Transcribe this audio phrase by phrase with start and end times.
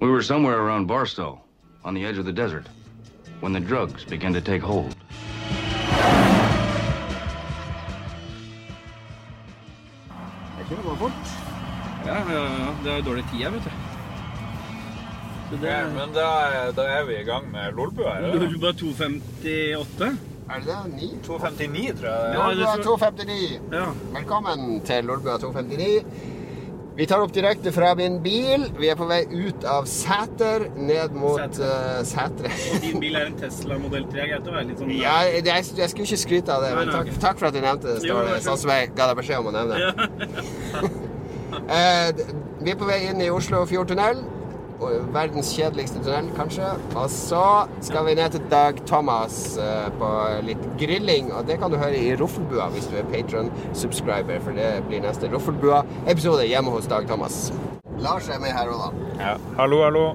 [0.00, 1.40] We were somewhere around Barstow,
[1.84, 2.66] on the edge of the desert,
[3.40, 4.94] when the drugs began to take hold.
[10.58, 11.32] Jeg kjører bare fort.
[12.06, 12.68] Ja, ja, ja.
[12.84, 13.70] Det er dårlig tid her, vet du.
[15.50, 16.28] Så det Ja, men da,
[16.76, 18.18] da er vi i gang med Lolbua.
[18.20, 20.18] Lolbua 258.
[20.50, 20.94] Er det det?
[20.96, 21.10] 9?
[21.26, 22.20] 259, tror jeg.
[22.22, 22.38] det.
[22.38, 23.60] Ja, det Lolbua 259.
[23.72, 23.86] Ja.
[24.18, 26.35] Velkommen til Lolbua 259.
[26.96, 28.62] Vi tar opp direkte fra min bil.
[28.80, 31.72] Vi er på vei ut av Sæter, ned mot Sætre.
[31.98, 32.52] uh, Sætre.
[32.72, 34.28] Og din bil er en Tesla modell 3.
[34.30, 37.12] Greit å være litt sånn Ja, jeg, jeg skulle ikke skryte av det, men takk,
[37.20, 37.98] takk for at du nevnte det.
[38.06, 39.76] Står det, sånn som jeg ga deg beskjed om å nevne.
[39.76, 40.08] det.
[41.76, 42.24] uh,
[42.64, 44.24] vi er på vei inn i Oslofjordtunnel.
[44.24, 44.35] og
[44.78, 46.68] Verdens kjedeligste tunnel, kanskje.
[46.94, 47.44] Og så
[47.84, 50.10] skal vi ned til Dag Thomas eh, på
[50.46, 51.32] litt grilling.
[51.32, 55.32] Og det kan du høre i Roffelbua hvis du er patron-subscriber, for det blir neste
[55.32, 57.48] Roffelbua-episode hjemme hos Dag Thomas.
[58.04, 59.10] Lars er med her òg, da.
[59.22, 59.34] Ja.
[59.56, 60.06] Hallo, hallo.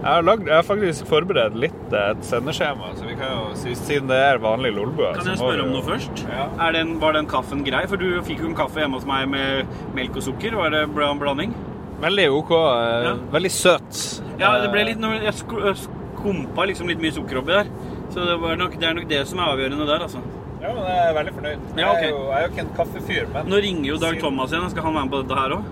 [0.00, 3.74] Jeg har, lagd, jeg har faktisk forberedt litt eh, et sendeskjema, så vi kan jo,
[3.76, 6.24] siden det er vanlig Lolbua Kan jeg spørre om noe først?
[6.24, 6.46] Ja.
[6.66, 7.84] Er den, var den kaffen grei?
[7.88, 10.56] For du fikk jo en kaffe hjemme hos meg med melk og sukker.
[10.56, 11.52] Var det bra blanding?
[12.00, 12.50] Veldig OK.
[12.50, 13.14] eh, Ja.
[13.32, 14.22] Veldig søt.
[14.40, 17.66] Ja, det Eh, ble litt Jeg sk- skumpa liksom litt mye sukker oppi der.
[18.10, 20.18] Så det, var nok, det er nok det som er avgjørende der, altså.
[20.60, 21.58] Ja, men jeg er veldig fornøyd.
[21.78, 22.02] Ja, okay.
[22.02, 24.50] jeg, er jo, jeg er jo ikke en kaffefyr, men Nå ringer jo Dag Thomas
[24.52, 24.70] igjen.
[24.70, 25.64] Skal han være med på dette her òg?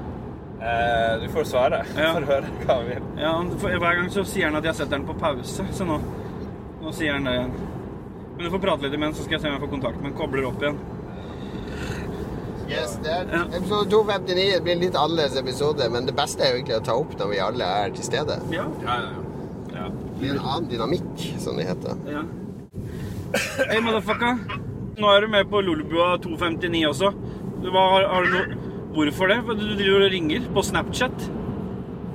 [0.63, 1.81] eh, du får svare.
[1.97, 2.13] Ja.
[2.15, 3.03] For å høre hva han vil.
[3.19, 6.01] Ja, for hver gang så sier han at jeg setter den på pause, så nå,
[6.83, 7.53] nå sier han det igjen.
[8.39, 10.13] Men du får prate litt imens, så skal jeg se om jeg får kontakt med
[10.13, 10.19] han.
[10.19, 10.79] Kobler opp igjen.
[12.69, 13.43] Yes, det er Ja.
[13.57, 16.85] Episode 259 det blir en litt annerledes episode, men det beste er jo egentlig å
[16.85, 18.37] ta opp når vi alle er til stede.
[18.53, 18.67] Ja.
[18.85, 19.79] Ja, ja, ja.
[19.79, 19.89] ja.
[19.89, 21.97] Det blir en annen dynamikk, som det heter.
[22.13, 22.25] ja.
[23.69, 24.39] Hey, motherfucker.
[24.99, 27.11] Nå er du med på Lolbua 259 også.
[27.65, 28.65] Hva, har, har du noe
[28.99, 29.37] Hvorfor det?
[29.45, 31.27] Du driver og ringer på Snapchat.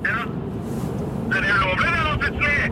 [0.03, 0.23] Ja.
[1.31, 2.71] Er det ulovlig, det, nå, plutselig?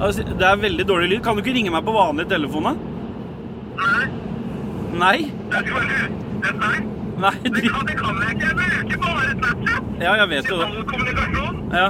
[0.00, 1.20] Altså, det er veldig dårlig lyd.
[1.26, 2.72] Kan du ikke ringe meg på vanlig telefon, da?
[3.78, 4.08] Nei.
[4.98, 5.18] Nei?
[5.52, 6.08] Det skal være
[6.38, 7.34] det er nei.
[7.42, 8.48] Nei, Det kan, det kan jeg ikke.
[8.48, 9.94] Jeg bruker bare Snapchat.
[10.00, 10.66] Ja, jeg vet jo det.
[10.68, 11.56] all kommunikasjon.
[11.72, 11.88] Ja.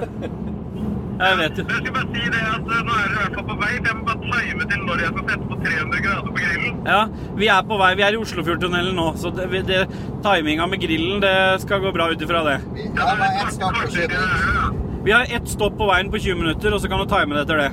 [1.18, 1.64] Jeg vet jo.
[1.66, 3.70] Jeg skal bare si det at eh, nå er dere i hvert fall på vei.
[3.74, 6.76] Jeg må bare time til når jeg skal sette på 300 grader på grillen.
[6.86, 7.00] Ja,
[7.40, 7.90] vi er på vei.
[7.98, 9.80] Vi er i Oslofjordtunnelen nå, så det, det,
[10.24, 11.34] timinga med grillen, det
[11.64, 12.58] skal gå bra ut ifra det.
[12.76, 14.78] Vi har bare ett stopp på 20 minutter.
[15.08, 17.46] Vi har ett stopp på veien på 20 minutter, og så kan du time det
[17.46, 17.70] etter det.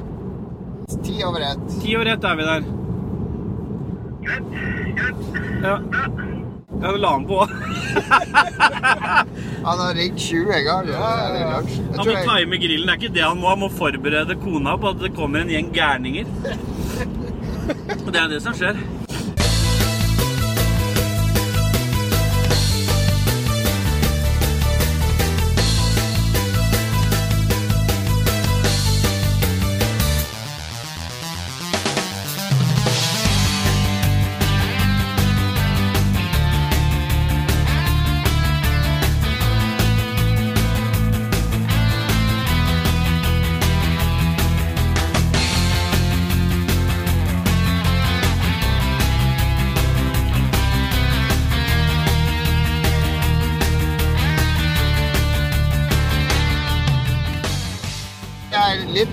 [1.06, 1.66] Ti over ett.
[1.82, 2.72] Ti over ett er vi der.
[4.26, 4.56] Greit.
[4.98, 5.28] Greit.
[5.62, 5.78] Ja.
[6.82, 7.46] Ja, du la den på.
[9.66, 11.62] Han har ringt 20 en ja.
[11.98, 12.88] Han må time grillen.
[12.88, 13.50] Det er ikke det han må.
[13.50, 16.26] Han må forberede kona på at det kommer en gjeng gærninger.
[18.06, 18.78] Og det er det som skjer.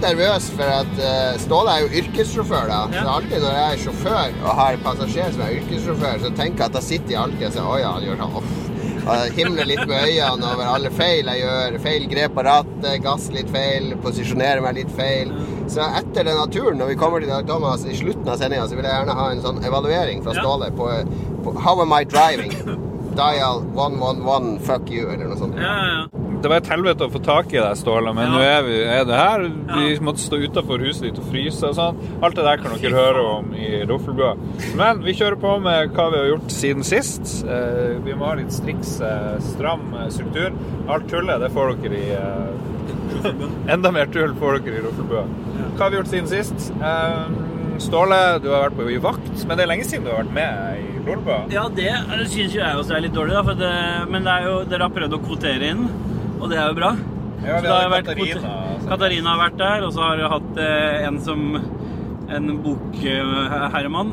[0.03, 2.81] Litt nervøs for at eh, Ståle er jo yrkessjåfør, da.
[2.91, 3.03] Ja.
[3.05, 6.71] Så alltid når jeg er sjåfør og har passasjer som er yrkessjåfør, så tenker jeg
[6.71, 8.53] at da sitter jeg alltid og sier å ja, han gjør sånn off.
[9.03, 11.79] Og himler litt med øynene over alle feil jeg gjør.
[11.83, 15.33] Feil grep på rattet, gass litt feil, posisjonerer meg litt feil.
[15.71, 18.79] Så etter denne turen, når vi kommer til Dag Thomas i slutten av sendinga, så
[18.79, 20.91] vil jeg gjerne ha en sånn evaluering fra Ståle på,
[21.47, 22.55] på How am I driving?
[23.19, 25.59] Dial 111 fuck you, eller noe sånt.
[25.59, 26.22] Ja, ja, ja.
[26.42, 28.32] Det var et helvete å få tak i deg, Ståle, men Ja.
[28.34, 29.41] nå er, vi, er det her.
[29.76, 30.00] Vi Ja.
[30.03, 31.97] måtte stå utafor huset ditt og fryse og sånn.
[32.22, 34.32] Alt det der kan dere høre om i Roffelbua.
[34.76, 37.44] Men vi kjører på med hva vi har gjort siden sist.
[37.47, 40.50] Eh, vi må ha litt striks, eh, stram eh, struktur.
[40.88, 42.16] Alt tullet, det får dere i
[43.72, 45.24] Enda mer tull får dere i Roffelbua.
[45.77, 46.72] Hva har vi gjort siden sist?
[47.83, 50.34] Ståle, du har vært på i vakt, men det er lenge siden du har vært
[50.36, 51.38] med i Lolbua.
[51.50, 51.88] Ja, det
[52.30, 53.54] syns jo jeg også er litt dårlig, da.
[53.59, 55.86] Det, men det jo, dere har prøvd å kvotere inn,
[56.42, 56.92] og det er jo bra.
[57.42, 58.53] Ja, Så vi har vært Katarina.
[58.53, 58.89] altså.
[58.92, 61.44] Katarina har vært der, og så har du hatt eh, en som
[62.33, 64.12] en bokherremann.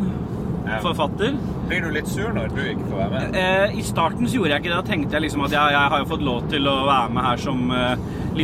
[0.70, 0.78] Ja.
[0.84, 1.34] Forfatter.
[1.70, 3.38] Blir du litt sur når du ikke får være med?
[3.42, 4.78] Eh, I starten så gjorde jeg ikke det.
[4.82, 7.26] Da tenkte jeg liksom at jeg, jeg har jo fått lov til å være med
[7.26, 7.72] her som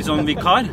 [0.06, 0.70] sånn vikar.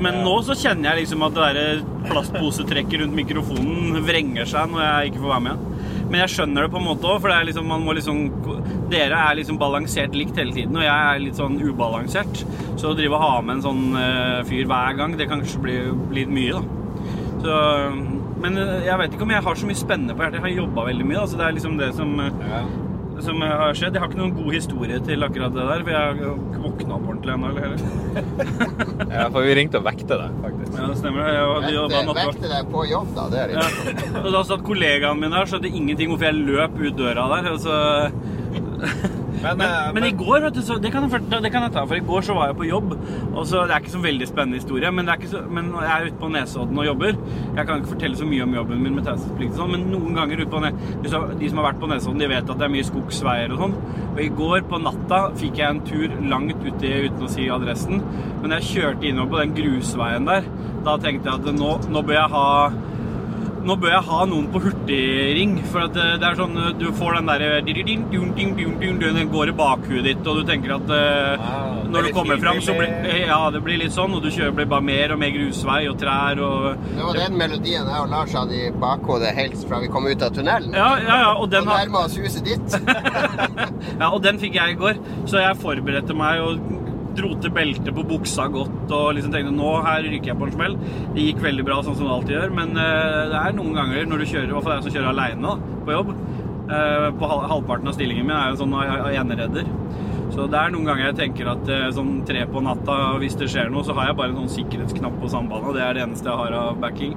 [0.00, 4.82] Men nå så kjenner jeg liksom at det der plastposetrekket rundt mikrofonen vrenger seg når
[4.86, 5.73] jeg ikke får være med.
[6.14, 8.20] Men jeg skjønner det på en måte òg, for liksom, man må liksom
[8.92, 12.44] Dere er liksom balansert likt hele tiden, og jeg er litt sånn ubalansert.
[12.78, 15.62] Så å drive og ha med en sånn uh, fyr hver gang, det kan kanskje
[15.64, 15.74] bli,
[16.12, 16.84] bli mye, da.
[17.42, 17.56] Så,
[18.44, 20.38] men eh, jeg vet ikke om jeg har så mye spennende på hjertet.
[20.38, 22.62] Jeg har jobba veldig mye, Altså det er liksom det som eh, Ja.
[23.22, 23.94] Som har skjedd.
[23.94, 26.96] Jeg har ikke noen god historie til akkurat det der, for jeg har ikke våkna
[26.96, 27.50] opp ordentlig ennå.
[27.50, 27.78] eller heller.
[29.18, 30.72] ja, for vi ringte og vekte deg, faktisk.
[30.80, 31.20] Ja, det stemmer.
[31.24, 31.34] det.
[31.36, 32.34] Jeg hadde jobba Vekte, nattevakt.
[32.40, 33.28] vekte deg på jobb, da.
[33.34, 33.66] Det er Ja.
[33.68, 37.50] litt Og da satt kollegaen min der, skjønte ingenting hvorfor jeg løp ut døra der.
[37.54, 37.74] Altså.
[39.44, 41.84] Men, Men, men, men i går, du, så, det, kan jeg, det kan jeg ta,
[41.84, 42.96] for i går så var jeg på jobb.
[43.34, 46.20] Og så, Det er ikke så veldig spennende historie, men, så, men jeg er ute
[46.22, 47.20] på Nesodden og jobber.
[47.56, 50.16] Jeg kan ikke fortelle så mye om jobben min med taushetsplikt, og sånn, men noen
[50.20, 52.72] ganger ute på Nesodden de som har vært på Nesodden, de vet at det er
[52.72, 53.76] mye skogsveier og sånn.
[54.14, 58.02] Og i går på natta fikk jeg en tur langt uti uten å si adressen.
[58.42, 60.48] Men jeg kjørte innover på den grusveien der.
[60.86, 62.48] Da tenkte jeg at nå, nå bør jeg ha
[63.64, 66.86] nå bør jeg ha noen på hurtigring, for at eh, det er sånn eh, du
[66.96, 72.10] får den derre Den går i bakhuet ditt, og du tenker at uh, når du
[72.16, 72.92] kommer fram, så blir.
[73.24, 75.98] Ja, det blir litt sånn, og du kjører blir bare mer og mer grusvei og
[76.00, 79.90] trær og Det var den melodien jeg og Lars hadde i bakhodet helt fra vi
[79.92, 80.76] kom ut av tunnelen.
[80.76, 82.78] Ja, ja, ja, og den Og nærma oss huset ditt.
[84.00, 84.98] Ja, og den fikk jeg i går,
[85.30, 86.83] så jeg forberedte meg og
[87.18, 90.56] dro til beltet på buksa godt og liksom tenkte nå her ryker jeg på en
[90.56, 90.78] smell.
[91.14, 94.10] Det gikk veldig bra, sånn som det alltid gjør, men eh, det er noen ganger
[94.10, 96.12] når du kjører, i hvert fall jeg som kjører alene på jobb,
[96.64, 98.76] eh, på halvparten av stillingen min er jo sånn
[99.14, 99.70] eneredder.
[100.34, 103.50] Så det er noen ganger jeg tenker at eh, sånn tre på natta, hvis det
[103.52, 106.30] skjer noe, så har jeg bare en sånn sikkerhetsknapp på sambandet, det er det eneste
[106.30, 107.14] jeg har av backing.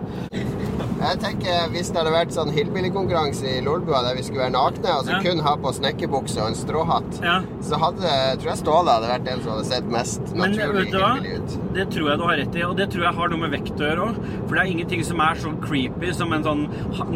[0.98, 4.96] Jeg tenker Hvis det hadde vært sånn hillbillykonkurranse i Lolbua der vi skulle være nakne
[4.98, 5.20] og så Ja.
[5.22, 7.42] kun ha på snekkerbukse og en stråhatt, Ja.
[7.62, 8.02] så hadde
[8.42, 11.74] tror jeg Ståle hadde vært den som hadde sett mest naturlig hillbilly ut.
[11.74, 13.76] Det tror jeg du har rett i, og det tror jeg har noe med vekt
[13.78, 14.16] å gjøre òg.
[14.48, 16.68] For det er ingenting som er så creepy som en sånn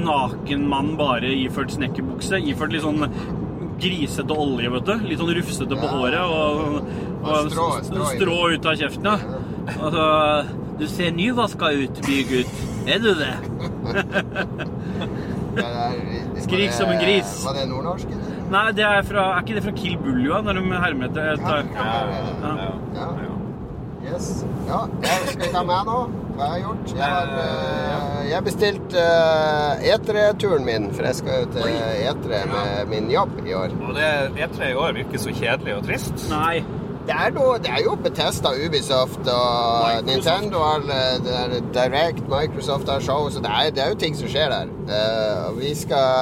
[0.05, 2.37] naken mann bare iført snekkerbukse.
[2.37, 3.09] Iført litt sånn
[3.81, 4.93] grisete olje, vet du.
[5.07, 5.89] Litt sånn rufsete på Ja.
[5.89, 6.83] håret og,
[7.23, 9.17] Og strå- strå strå ut av kjeften, ja.
[9.81, 10.45] Altså
[10.79, 12.47] Du ser nyvaska ut, bygutt.
[12.87, 13.35] Er du det?
[16.41, 17.45] Skrik som en gris.
[17.45, 18.07] Var det nordnorsk?
[18.51, 21.25] Nei, det er fra Er ikke det fra Kill Bulua, når de hermer etter
[22.95, 23.11] Ja.
[24.01, 24.45] Yes.
[24.67, 25.97] Ja, jeg skal vi ta med nå?
[26.35, 26.93] Hva har jeg gjort?
[26.97, 31.69] Jeg har uh, jeg bestilt uh, etere-turen min, for jeg skal jo til
[32.09, 33.75] etere med min jobb i år.
[33.85, 34.09] Og det
[34.41, 36.25] E3 i år virker så kjedelig og trist.
[36.33, 36.63] Nei.
[37.07, 39.47] Det er, noe, det er jo Betesta, Ubisoft og
[39.81, 40.05] Microsoft.
[40.05, 44.29] Nintendo det der Direct, Microsoft har show, så det er, det er jo ting som
[44.31, 44.69] skjer der.
[44.91, 46.19] Uh, vi skal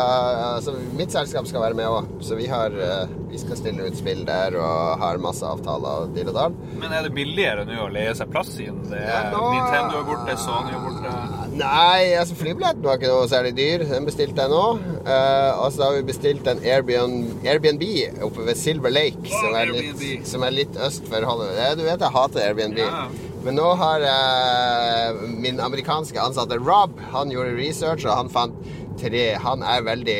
[0.59, 3.97] Altså, mitt selskap skal være med òg, så vi har uh, Vi skal stille ut
[3.97, 6.55] spill der og har masse avtaler og dill og dall.
[6.81, 8.79] Men er det billigere nå å leie seg plass inn?
[8.89, 11.13] Det er Ja, nå- Nintendo er borte, Sony er borte.
[11.59, 13.83] Nei, altså flybilletten var ikke noe særlig dyr.
[13.89, 14.63] Den bestilte jeg nå.
[15.05, 17.85] Uh, og så har vi bestilt en Airbnb, Airbnb
[18.25, 21.79] oppe ved Silver Lake, som, er litt, som er litt øst for Hollywood.
[21.79, 22.77] Du vet jeg hater Airbnb.
[22.77, 23.07] Ja.
[23.43, 28.57] Men nå har eh, min amerikanske ansatte Rob Han gjorde research, og han fant
[28.99, 30.19] tre Han er veldig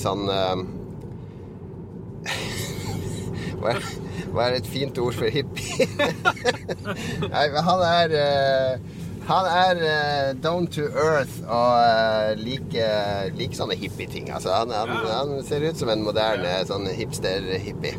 [0.00, 0.66] sånn eh,
[3.58, 3.88] hva, er,
[4.34, 5.88] hva er et fint ord for hippie?
[7.32, 8.98] Nei, men han er eh,
[9.30, 14.30] Han er eh, down to earth og uh, liker like sånne hippie-ting.
[14.32, 17.92] Altså, han, han, han ser ut som en moderne sånn hipster-hippie.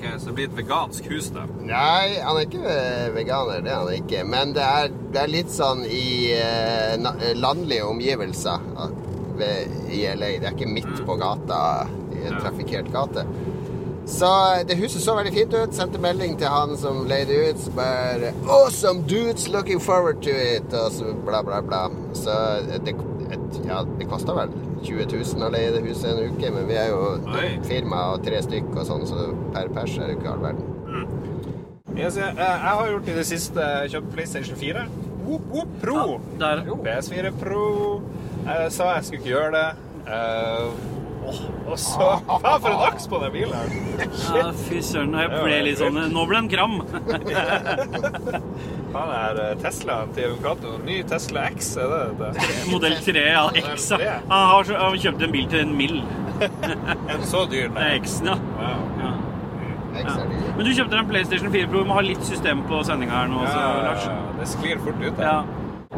[0.00, 1.42] Ok, så det blir et vegansk hus, da.
[1.60, 4.22] Nei, han er ikke eh, veganer, det er han ikke.
[4.32, 6.94] Men det er, det er litt sånn i eh,
[7.36, 8.94] landlige omgivelser eh,
[9.36, 10.30] ved, i LA.
[10.40, 11.60] Det er ikke midt på gata
[12.16, 13.26] i en trafikkert gate.
[14.08, 14.32] Så
[14.64, 15.76] det huset så veldig fint ut.
[15.76, 17.60] Sendte melding til han som leide ut.
[17.60, 20.72] Så bare Awesome dudes, looking forward to it.
[20.72, 21.84] Og så bla, bla, bla.
[22.16, 22.40] Så
[22.72, 22.96] det,
[23.28, 26.78] et, ja, det kosta vel 20 000 å leie det huset en uke, men vi
[26.80, 27.02] er jo
[27.34, 27.50] Oi.
[27.68, 30.66] firma og tre stykk og sånn, så per pers er det ikke all verden.
[31.90, 34.84] Jeg, Yes, jeg, jeg har gjort i det siste kjøpt PlayStation 4.
[35.26, 36.20] Whoop, whoop, Pro.
[36.40, 36.62] Der.
[36.86, 37.64] PS4 Pro.
[38.46, 39.66] Jeg sa jeg skulle ikke gjøre det.
[40.06, 40.78] Eh, åh,
[41.20, 43.54] og så Faen, for en aks på den bilen!
[43.54, 43.66] her.
[44.38, 45.14] Ja, fy søren.
[45.20, 46.78] Jeg ble litt sånn Nå ble det en kram.
[48.96, 50.72] Han er eh, Teslaen til Jon Cato.
[50.86, 52.46] Ny Tesla X, er det det?
[52.72, 53.90] Modell 3 ja, X.
[54.00, 54.16] ja.
[54.32, 56.00] Han har, kjøpt en bil til en mill.
[57.12, 57.90] En så dyr, nei.
[58.00, 58.36] X-en, ja.
[58.56, 58.84] Wow.
[59.02, 59.10] ja.
[60.00, 60.26] X det.
[60.56, 61.82] Men du kjøpte deg en PlayStation 4 Pro.
[61.84, 64.06] Vi må ha litt system på sendinga her nå, Ja, Ja, Lars.
[64.40, 65.20] det sklir fort ut.
[65.20, 65.42] Ja.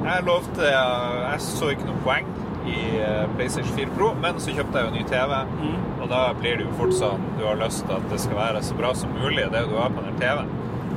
[0.02, 2.26] Jeg lovte Jeg så ikke noe poeng
[2.68, 5.36] i eh, PlayStation 4 Pro, men så kjøpte jeg jo ny TV.
[5.58, 5.76] Mm.
[6.02, 8.64] Og da blir det jo fort sånn du har lyst til at det skal være
[8.66, 10.50] så bra som mulig, det du har på den TV-en.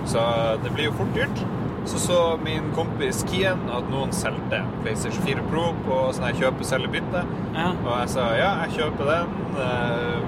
[0.05, 0.24] Så
[0.63, 1.45] det blir jo fort dyrt.
[1.86, 7.22] så så min kompis Kian at noen solgte PlayStation 4 Pro på sånn her kjøpe-selge-bytte.
[7.53, 7.67] Ja.
[7.74, 10.25] Og jeg sa ja, jeg kjøper den eh,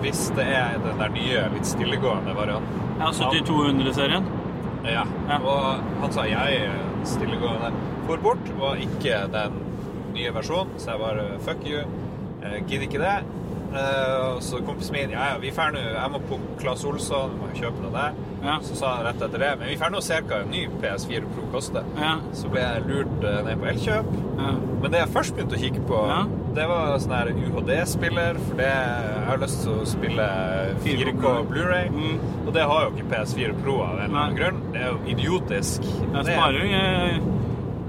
[0.00, 2.84] hvis det er den der nye, litt stillegående varianten.
[3.00, 4.28] Ja, 7200-serien.
[4.84, 5.04] Ja.
[5.28, 5.40] Ja.
[5.40, 7.72] Og han sa jeg er stillegående.
[8.08, 9.58] For bort og ikke den
[10.20, 11.84] nye versjon, så jeg bare fuck you.
[12.40, 13.18] Jeg gidder ikke det.
[13.70, 17.50] Eh, så kompisen min ja, ja, vi drar nå Jeg må på Claes Olsson, må
[17.54, 18.16] kjøpe noe der.
[18.42, 18.56] Ja.
[18.66, 20.64] Så sa han rett etter det men vi drar nå og ser hva en ny
[20.82, 21.86] PS4 Pro koster.
[22.00, 22.16] Ja.
[22.34, 24.10] Så ble jeg lurt eh, ned på Elkjøp.
[24.40, 24.50] Ja.
[24.80, 26.00] Men det jeg først begynte å kikke på,
[26.56, 28.40] det var sånn her UHD-spiller.
[28.48, 30.26] For det, jeg har lyst til å spille
[30.82, 31.92] 4K 4K Blu-ray.
[31.94, 32.24] Mm.
[32.46, 34.62] Og det har jo ikke PS4 Pro av en eller annen grunn.
[34.74, 35.86] Det er jo idiotisk.
[35.86, 37.20] Jeg er- sparer eh,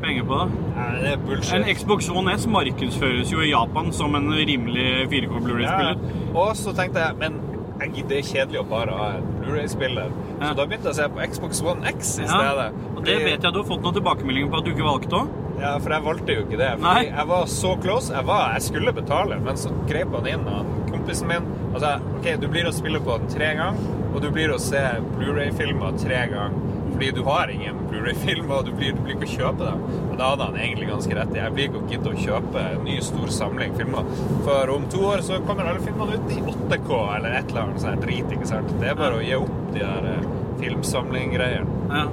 [0.04, 0.64] penger på det.
[0.76, 1.54] Nei, det er bullshit.
[1.60, 5.42] En Xbox One S markedsføres jo i Japan som en rimelig 4K.
[5.46, 6.36] Blu-ray-spiller.
[6.36, 7.40] Og så tenkte jeg, men
[7.82, 10.12] det er kjedelig å bare ha en Blu-ray-spiller.
[10.42, 10.52] Ja.
[10.52, 12.34] Så da begynte jeg å se på Xbox One X i Ja.
[12.34, 12.68] stedet.
[12.96, 15.38] Og det vet jeg du har fått noen tilbakemeldinger på at du ikke valgte òg.
[15.62, 16.70] Ja, for jeg valgte jo ikke det.
[16.82, 16.94] Nei.
[17.06, 18.14] Fordi jeg var så close.
[18.14, 21.50] Jeg, var, jeg skulle betale, men så grep han inn, og kompisen min.
[21.74, 23.78] Altså, OK, du blir å spille på den tre ganger,
[24.14, 24.82] og du blir å se
[25.18, 26.58] Blu-ray-filmer tre ganger.
[27.02, 29.80] Fordi du har ingen Blu-ray-filmer, og du blir, du blir ikke å kjøpe dem.
[30.12, 31.32] Og da hadde han egentlig ganske rett.
[31.34, 31.40] i.
[31.40, 34.12] Jeg blir ikke gidde å kjøpe en ny, stor samling filmer.
[34.46, 37.88] For om to år så kommer alle filmene ut i 8K eller et eller annet
[37.90, 38.70] her drit, ikke sant.
[38.84, 40.28] Det er bare å gi opp de der eh,
[40.62, 41.80] filmsamlinggreiene.
[41.90, 42.06] Ja.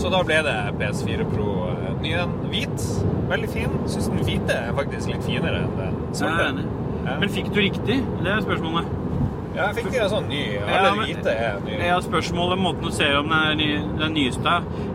[0.00, 1.50] Så da ble det PS4 Pro.
[1.74, 2.88] eh, Ny en, hvit.
[3.28, 3.76] Veldig fin.
[3.84, 6.64] Syns den hvite er faktisk litt finere enn den svarte.
[7.04, 7.18] Ja.
[7.20, 8.00] Men fikk du riktig?
[8.24, 8.96] Det er spørsmålet.
[9.56, 10.42] Ja, jeg fikk en sånn ny.
[10.54, 11.78] Ja, men- hvite er nye.
[11.86, 14.52] Ja, spørsmålet, måten du ser om den, er den nyeste,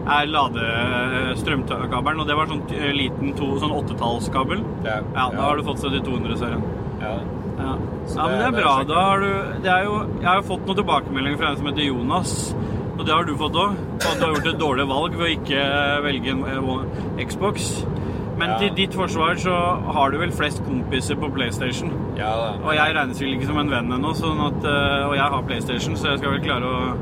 [0.08, 2.20] er lade-strømkabelen.
[2.22, 4.64] Og det var sånn eh, liten to, sånn åttetallskabel.
[4.86, 5.00] Ja.
[5.16, 6.64] Ja, da har du fått 7200-serien.
[7.02, 7.16] Ja.
[7.58, 7.74] Ja.
[8.16, 8.84] Ja, men det det- er bra.
[8.84, 11.66] Da har du det er jo, Jeg har jo fått noen tilbakemeldinger fra en som
[11.66, 12.56] heter Jonas.
[12.98, 13.76] Og det har du fått òg.
[13.96, 17.86] At du har gjort et dårlig valg ved å ikke velge en eh, Xbox.
[18.38, 18.58] Men Ja.
[18.60, 19.54] til ditt forsvar så
[19.94, 21.92] har du vel flest kompiser på PlayStation.
[22.18, 22.50] ja da.
[22.66, 25.42] Og jeg regnes vel ikke som en venn ennå, sånn at, eh, og jeg har
[25.44, 26.98] PlayStation, så jeg skal vel klare å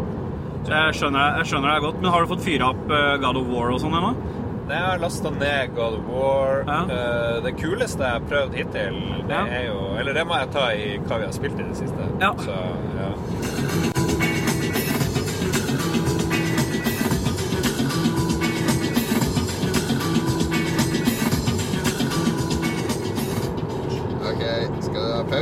[0.64, 3.48] jeg skjønner, jeg skjønner deg godt, men har du fått fyra opp eh, God of
[3.48, 4.16] War og sånn ennå?
[4.70, 6.64] Jeg har lasta ned God of War.
[6.68, 6.82] Ja.
[6.88, 8.96] Eh, Det kuleste jeg har prøvd hittil,
[9.28, 9.44] det Ja.
[9.46, 12.00] er jo Eller det må jeg ta i hva vi har spilt i det siste.
[12.22, 12.32] Ja.
[12.38, 12.54] Så,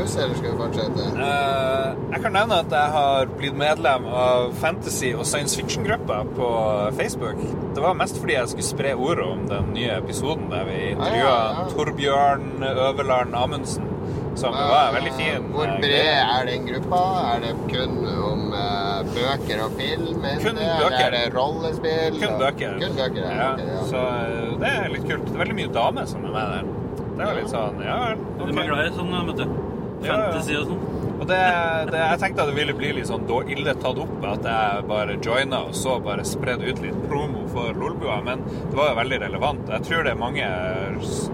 [0.02, 1.08] pause, eller skal vi fortsette?
[1.16, 6.50] Uh, jeg kan nevne at jeg har blitt medlem av fantasy- og science fiction-gruppa på
[6.98, 7.40] Facebook.
[7.76, 11.32] Det var mest fordi jeg skulle spre ordet om den nye episoden der vi intervjua
[11.32, 11.70] Ah, ja, ja.
[11.76, 13.88] Torbjørn Øverland Amundsen.
[14.36, 15.48] Som var veldig fin.
[15.52, 17.00] Hvor eh, bred er den gruppa?
[17.34, 20.22] Er det kun om uh, bøker og film?
[20.24, 20.68] Kun det?
[20.68, 21.02] Eller bøker.
[21.06, 22.20] er det rollespill?
[22.22, 22.78] Kun bøker.
[22.80, 23.50] Kun bøker, ja.
[23.60, 23.82] Ja.
[23.90, 24.06] Så
[24.62, 25.28] det er litt kult.
[25.28, 26.72] Det er veldig mye damer som er med der.
[27.12, 28.24] Det er litt sånn Ja vel.
[28.40, 29.71] De er glad i sånn, vet du.
[30.08, 30.88] Fantasy og sånn.
[31.22, 31.38] Og det,
[31.92, 34.86] det, jeg tenkte at det ville bli litt sånn da- ille tatt opp at jeg
[34.90, 38.96] bare joina og så bare spredde ut litt promo for Lolbua, men det var jo
[39.04, 39.70] veldig relevant.
[39.70, 40.48] Jeg tror det er mange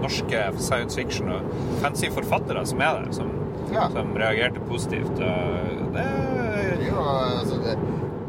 [0.02, 1.48] norske science fiction og
[1.82, 3.32] fancy forfattere som er der, som,
[3.72, 3.88] Ja.
[3.92, 5.18] som reagerte positivt.
[5.24, 6.04] Og det
[6.88, 7.00] Jo,
[7.40, 7.78] altså det,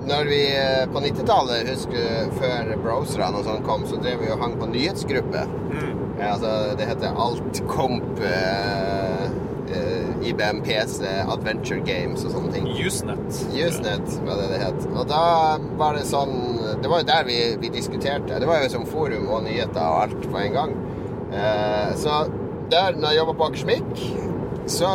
[0.10, 4.40] når vi eh, på 90-tallet, husker før browserne og sånn kom, så drev vi og
[4.42, 5.44] hang på nyhetsgruppe.
[5.76, 9.30] mm, Ja, altså, det heter Altcomp, eh, eh,
[10.26, 12.68] IBM PC, Adventure Games og sånne ting.
[12.80, 13.42] Usenet.
[13.54, 14.88] Usenet var det det het.
[14.94, 15.24] Og da
[15.80, 16.36] var det sånn
[16.84, 18.40] Det var jo der vi, vi diskuterte.
[18.40, 20.76] Det var jo som forum og nyheter og alt på en gang.
[21.34, 22.22] Eh, så
[22.72, 24.04] der, når jeg jobba på Akersmik,
[24.70, 24.92] så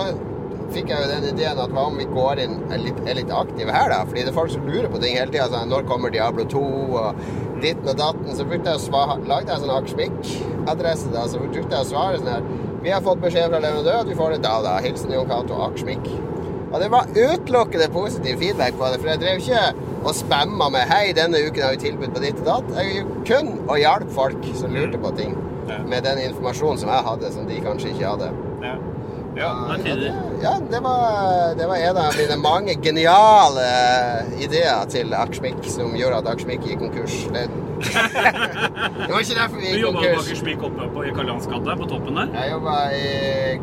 [0.75, 3.33] fikk jeg jo den ideen at hva om vi går inn er litt, er litt
[3.35, 4.03] aktive her, da?
[4.09, 5.49] Fordi det er folk som lurer på ting hele tida.
[5.53, 6.63] Sånn, når kommer Diablo 2
[7.01, 7.25] og
[7.63, 8.31] ditten og datten?
[8.35, 11.27] Så brukte jeg å svare, lagde jeg en sånn Akersmik-adresse, da.
[11.31, 12.49] Så brukte jeg å svare sånn her
[12.85, 14.75] Vi har fått beskjed fra leverandør at vi får det da, da.
[14.85, 16.05] Hilsen Jon Cato Akersmik.
[16.69, 19.63] Og det var utelukkende positiv feedback på det, for jeg drev ikke
[20.05, 22.75] og spamma med 'Hei, denne uken har vi tilbud på ditt og datt'.
[22.77, 25.33] Jeg kun å hjelpe folk som lurte på ting,
[25.89, 28.29] med den informasjonen som jeg hadde, som de kanskje ikke hadde.
[28.67, 28.75] Ja.
[29.41, 29.51] ja.
[29.71, 30.13] Det er tidlig.
[30.43, 33.69] Ja, det var, det var en av mine mange geniale
[34.45, 37.17] ideer til Akersmik som gjorde at Akersmik gikk konkurs.
[37.33, 37.49] Det,
[37.85, 40.27] det var ikke derfor vi Du gikk jobba på konkurs.
[40.29, 42.35] Akersmik oppe på, i Karl Johans gate, på toppen der?
[42.39, 43.09] Jeg jobba i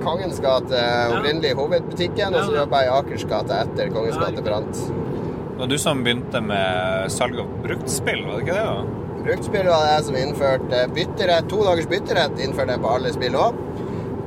[0.01, 0.81] Kongens gate,
[1.17, 4.81] opprinnelig hovedbutikken, og så jobba jeg i Akers gate etter Kongens gate brant.
[4.81, 8.65] Det var du som begynte med salg av bruktspill, var det ikke det?
[8.65, 8.99] da?
[9.21, 11.49] Bruktspill var det jeg som innførte bytterett.
[11.51, 13.59] To dagers bytterett innførte jeg på alle spill òg.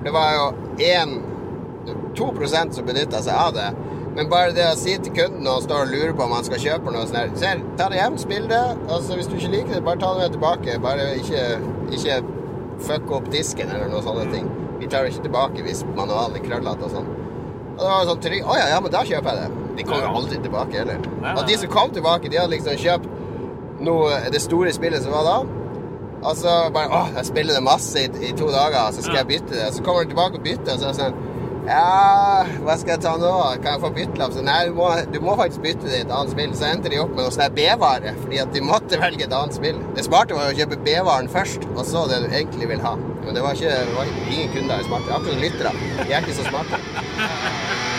[0.04, 0.44] Det var jo
[0.84, 1.16] én
[2.14, 3.70] 2% som benytta seg av det.
[4.14, 6.46] Men bare det å si til kunden når han står og lurer på om han
[6.46, 8.62] skal kjøpe noe sånt her Se, ta det hjem, spill det.
[8.86, 10.76] Altså, hvis du ikke liker det, bare ta det med tilbake.
[10.84, 11.42] Bare ikke,
[11.98, 12.20] ikke
[12.84, 14.46] fuck opp disken eller noen sånne ting.
[14.78, 17.10] Vi tar det ikke tilbake hvis manualen er krøllete og sånn.
[17.74, 19.66] Og det var sånn trygg Å ja, ja, men da kjøper jeg det.
[19.74, 21.10] De kom jo aldri tilbake heller.
[21.34, 23.10] Og de som kom tilbake, de hadde liksom kjøpt
[23.84, 25.36] noe, det store spillet som var da.
[26.24, 29.30] Og så bare Å, jeg spiller det masse i, i to dager, så skal jeg
[29.34, 29.72] bytte det.
[29.74, 31.32] Så kommer de tilbake og bytter, og så er det sånn
[31.64, 33.30] Ja, hva skal jeg ta nå?
[33.64, 34.34] Kan jeg få byttelapp?
[34.44, 36.52] Nei, du må, du må faktisk bytte til et annet spill.
[36.58, 39.56] Så endte de opp med noe sånn B-vare, fordi at de måtte velge et annet
[39.56, 39.80] spill.
[39.96, 42.94] Det smarte var å kjøpe B-varen først, og så det du egentlig vil ha.
[43.24, 45.16] Men det var ikke det var ingen kunder i smarte.
[45.16, 45.74] Akkurat lyttere.
[46.02, 47.92] De er ikke så smarte.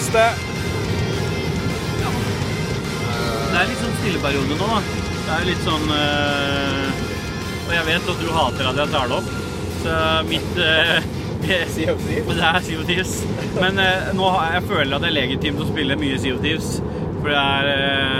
[0.00, 0.24] Spilt Ja.
[0.24, 0.26] det siste?
[3.54, 4.80] Er litt sånn stilleperiode nå, da.
[5.24, 6.88] Det er litt sånn øh,
[7.68, 9.28] Og jeg vet at du hater at jeg tar det opp,
[9.84, 10.96] så mitt øh,
[11.44, 13.14] det er Sea of Thieves.
[13.60, 16.40] Men øh, nå har jeg føler at det er legitimt å spille mye Sea of
[16.44, 16.78] Thieves.
[17.20, 17.68] For det er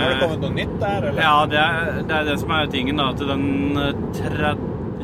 [0.01, 1.21] Har det kommet noe nytt der, eller?
[1.21, 3.11] Ja, det er, det er det som er tingen, da.
[3.17, 4.55] Til den øh, tre-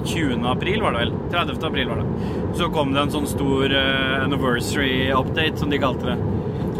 [0.01, 0.39] 20.
[0.49, 1.11] april, var det vel?
[1.29, 1.59] 30.
[1.67, 2.29] april var det.
[2.57, 6.15] Så kom det en sånn stor øh, anniversary update, som de kalte det.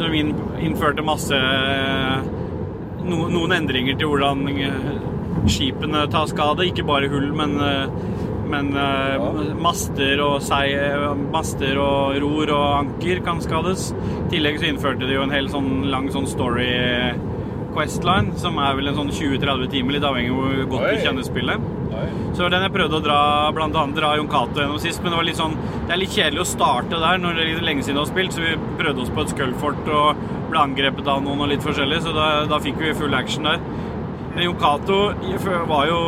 [0.10, 1.38] Inn, innførte masse
[3.06, 4.90] no, Noen endringer til hvordan øh,
[5.50, 6.68] skipene tar skade.
[6.70, 7.88] Ikke bare hull, men, øh,
[8.52, 9.32] men ja.
[9.62, 10.74] master, og sei,
[11.32, 13.92] master og ror og anker kan skades.
[14.26, 16.72] I tillegg så innførte de jo en hel sånn lang sånn story
[17.76, 20.92] Questline, som er vel en sånn 20-30 timer, litt avhengig av hvor godt Oi.
[20.98, 21.70] du kjenner spillet.
[21.92, 22.08] Oi.
[22.38, 23.20] Så den jeg prøvde å dra
[23.56, 25.58] blant annet dra Jon Cato gjennom sist, men det var litt sånn
[25.88, 28.36] Det er litt kjedelig å starte der når det er lenge siden du har spilt,
[28.36, 32.00] så vi prøvde oss på et skullfort og ble angrepet av noen og litt forskjellig,
[32.06, 33.60] så da, da fikk vi full action der.
[34.36, 35.02] Men Jon Cato
[35.68, 36.00] var jo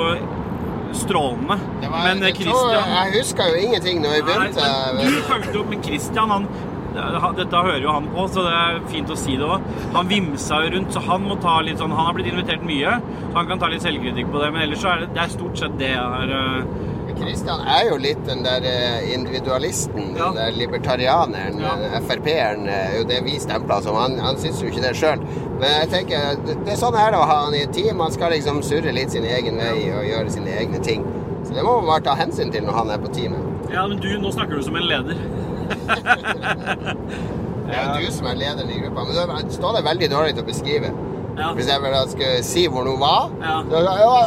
[0.94, 1.58] strålende.
[1.82, 4.70] Var, men eh, jeg, Christian jeg husker jo ingenting når vi Nei, begynte.
[4.98, 6.34] men du fulgte opp med Christian.
[6.34, 6.48] Han,
[6.94, 9.66] dette hører jo han på, så det er fint å si det òg.
[9.96, 12.98] Han vimsa jo rundt, så han må ta litt sånn Han har blitt invitert mye,
[13.32, 14.52] så han kan ta litt selvkritikk på det.
[14.54, 17.84] Men ellers så er det, det er stort sett det jeg har eh, Kristian er
[17.92, 20.32] jo litt den der eh, individualisten, Ja.
[20.32, 21.74] den der libertarianeren, Ja.
[21.94, 23.96] eh, Frp-eren, er jo det vi stempla som.
[23.96, 25.20] Han, han syns jo ikke det sjøl.
[25.60, 28.00] Men jeg tenker, det, det er sånn er det å ha han i et team.
[28.02, 31.06] Han skal liksom surre litt sin egen vei og gjøre sine egne ting.
[31.44, 33.70] Så det må man bare ta hensyn til når han er på teamet.
[33.74, 35.18] Ja, men du, nå snakker du som en leder.
[37.64, 39.06] Det er jo du som er lederen i gruppa.
[39.08, 40.90] Men du står det veldig dårlig til å beskrive.
[41.34, 41.48] Ja.
[41.58, 43.56] Hvis jeg bare skal si hvor noe var Ja.
[43.66, 44.18] så, ja,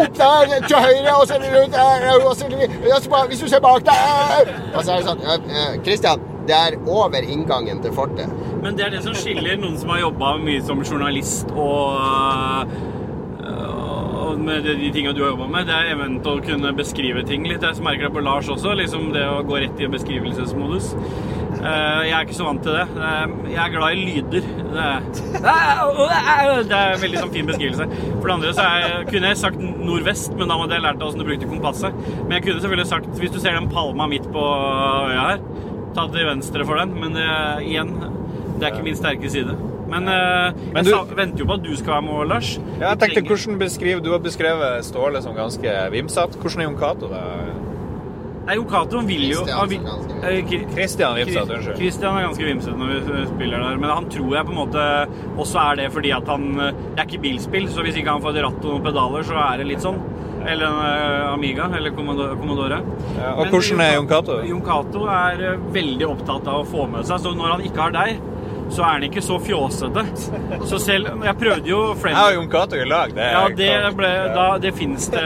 [0.00, 2.48] Opp der, til høyre, og så det rundt der og så
[3.04, 5.20] så Hvis du ser bak der Og så er det sånn
[5.84, 8.32] Kristian, det er over inngangen til fortet.
[8.62, 12.72] Men det er det som skiller noen som har jobba mye som journalist og,
[14.40, 15.66] med de, tingene du har jobba med.
[15.68, 17.62] Det er event å kunne beskrive ting litt.
[17.64, 18.74] Jeg merker det på Lars også.
[18.78, 20.92] liksom Det å gå rett i beskrivelsesmodus.
[21.60, 22.86] Eh, jeg er ikke så vant til det.
[22.96, 24.46] Eh, jeg er glad i lyder.
[24.70, 24.84] Det
[26.70, 27.88] er, en veldig sånn fin beskrivelse.
[28.20, 31.18] For det andre så jeg- kunne jeg sagt nordvest, men da måtte jeg lært åssen
[31.18, 31.92] du brukte kompasset.
[32.28, 35.38] Men jeg kunne selvfølgelig sagt, hvis du ser den palma midt på øya her,
[35.94, 36.94] ta til venstre for den.
[37.00, 37.28] Men det,
[37.66, 37.92] igjen,
[38.58, 39.69] det er ikke min sterke side.
[39.90, 42.50] Men, eh, Men jeg du- sa, venter jo på at du skal være med, Lars.
[42.80, 46.38] Ja, jeg tenkte, hvordan beskriver, Du har beskrevet Ståle som ganske vimsete.
[46.38, 47.08] Hvordan er Jon Cato?
[48.46, 51.76] Nei, Jon Cato vil jo Kristian er eh, Kri- unnskyld.
[51.76, 54.86] Christian er ganske vimsete når vi spiller der, men han tror jeg på en måte
[55.38, 58.36] også er det fordi at han Det er ikke bilspill, så hvis ikke han får
[58.38, 60.00] et ratt og noen pedaler, så er det litt sånn.
[60.40, 62.80] Eller en eh, Amiga, eller Commodore.
[63.18, 64.38] Ja, og Men hvordan er Jon Cato?
[64.48, 67.76] Jon Cato er eh, veldig opptatt av å få med seg, så når han ikke
[67.84, 68.16] har deg,
[68.70, 70.04] så er den ikke så fjåsete.
[70.70, 73.14] Så selv Jeg prøvde jo Jeg har Jon Cato i lag.
[73.16, 75.22] Det Ja, det ble Da Det finnes det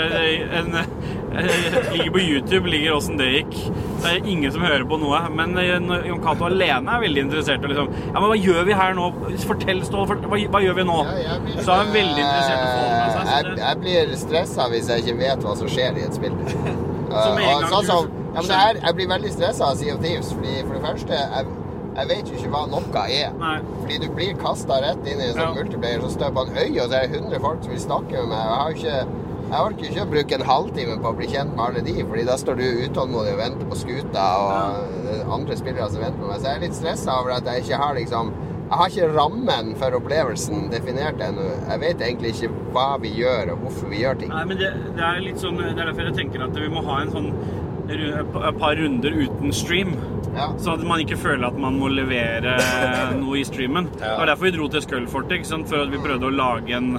[0.60, 0.86] en eh,
[1.92, 3.56] Ligger på YouTube, ligger åssen det gikk.
[4.04, 5.18] Det er ingen som hører på noe.
[5.34, 5.72] Men eh,
[6.08, 9.08] Jon Cato alene er veldig interessert liksom Ja, men hva gjør vi her nå?
[9.44, 10.06] Fortell, Ståle.
[10.12, 10.98] fort- Hva, hva gjør vi nå?
[11.24, 13.32] Ja, blir- Så er han veldig interessert i å få med seg.
[13.34, 16.36] Jeg, jeg blir stressa hvis jeg ikke vet hva som skjer i et spill.
[17.14, 19.68] Så med en og gang sånn som, ja, men det her, jeg blir veldig stressa
[19.70, 21.46] av Sea of Thieves, fordi for det første jeg,
[21.96, 23.34] jeg vet jo ikke hva noe er.
[23.38, 23.58] Nei.
[23.82, 25.52] Fordi du blir kasta rett inn i en sånn Ja.
[25.62, 28.10] multiplayer som står på en øy, og så er det 100 folk som vil snakke
[28.12, 28.40] med meg.
[28.40, 29.06] Jeg har jo ikke
[29.44, 32.24] jeg orker ikke å bruke en halvtime på å bli kjent med alle de, fordi
[32.26, 36.40] da står du utålmodig og venter på skuta og andre spillere som venter på meg.
[36.40, 38.32] Så jeg er litt stressa over at jeg ikke har liksom
[38.64, 41.44] Jeg har ikke rammen for opplevelsen definert ennå.
[41.68, 44.30] Jeg vet egentlig ikke hva vi gjør, og hvorfor vi gjør ting.
[44.32, 46.82] Nei, men det, det er litt sånn Det er derfor jeg tenker at vi må
[46.88, 47.28] ha en sånn
[47.90, 49.92] et par runder uten stream.
[50.34, 50.48] Ja.
[50.58, 52.56] Sånn at man ikke føler at man må levere
[53.22, 53.90] noe i streamen.
[53.98, 56.96] Det var derfor vi dro til Skullfortet, for at vi prøvde å lage en,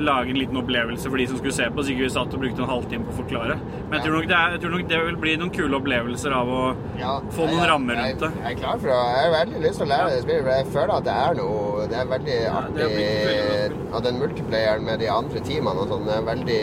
[0.00, 2.42] lage en liten opplevelse for de som skulle se på, så ikke vi satt og
[2.44, 3.56] brukte en halvtime på å forklare.
[3.88, 6.36] Men jeg tror nok det, er, jeg tror nok det vil bli noen kule opplevelser
[6.36, 6.60] av å
[7.00, 8.30] Ja, få noen rammer rundt det.
[8.36, 10.46] Jeg, jeg er klar for å Jeg har veldig lyst til å lære det spillet,
[10.46, 13.76] for jeg føler at det er noe Det er veldig det artig At.
[13.90, 16.62] Og den multiplayeren med de andre teamene og sånn, det er veldig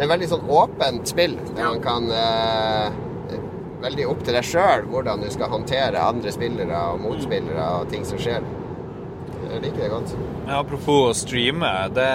[0.00, 1.70] Det er veldig sånn åpent spill, der Ja.
[1.74, 2.98] man kan eh,
[3.80, 8.04] Veldig opp til deg sjøl hvordan du skal håndtere andre spillere og motspillere og ting
[8.08, 8.44] som skjer.
[9.50, 10.12] Jeg liker det godt.
[10.46, 11.70] Ja, apropos å streame.
[11.96, 12.06] Det,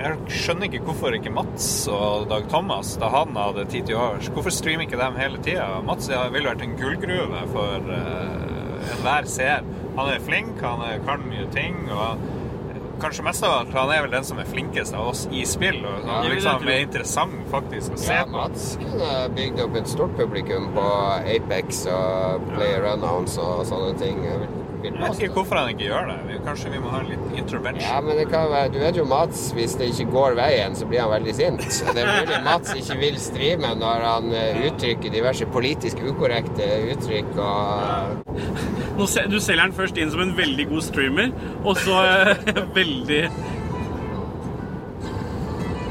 [0.00, 4.30] jeg skjønner ikke hvorfor ikke Mats og Dag Thomas, da han hadde tid til overs,
[4.32, 5.68] hvorfor streamer ikke dem hele tida?
[5.86, 9.66] Mats ville vært en gullgruve for uh, enhver seer.
[9.98, 11.84] Han er flink, han kan mye ting.
[11.94, 12.39] og
[13.00, 15.78] Kanskje mest av alt, han er vel den som er flinkest av oss i spill.
[15.88, 18.30] og Ja, liksom er interessant faktisk å se Ja, på.
[18.36, 20.84] Mats kunne bygd opp et stort publikum på
[21.36, 24.20] Apex og Player Unknowns og sånne ting.
[24.80, 26.38] Jeg vet ikke hvorfor han ikke gjør det.
[26.46, 27.84] Kanskje vi må ha litt intervention.
[27.84, 30.88] Ja, men det kan være, Du vet jo Mats, hvis det ikke går veien, så
[30.88, 31.66] blir han veldig sint.
[31.94, 37.38] Det er mulig Mats ikke vil streame når han eh, uttrykker diverse politisk ukorrekte uttrykk
[37.40, 38.26] og
[39.00, 41.32] Nå se, du selger han først inn som en veldig god streamer,
[41.64, 43.22] og så eh, veldig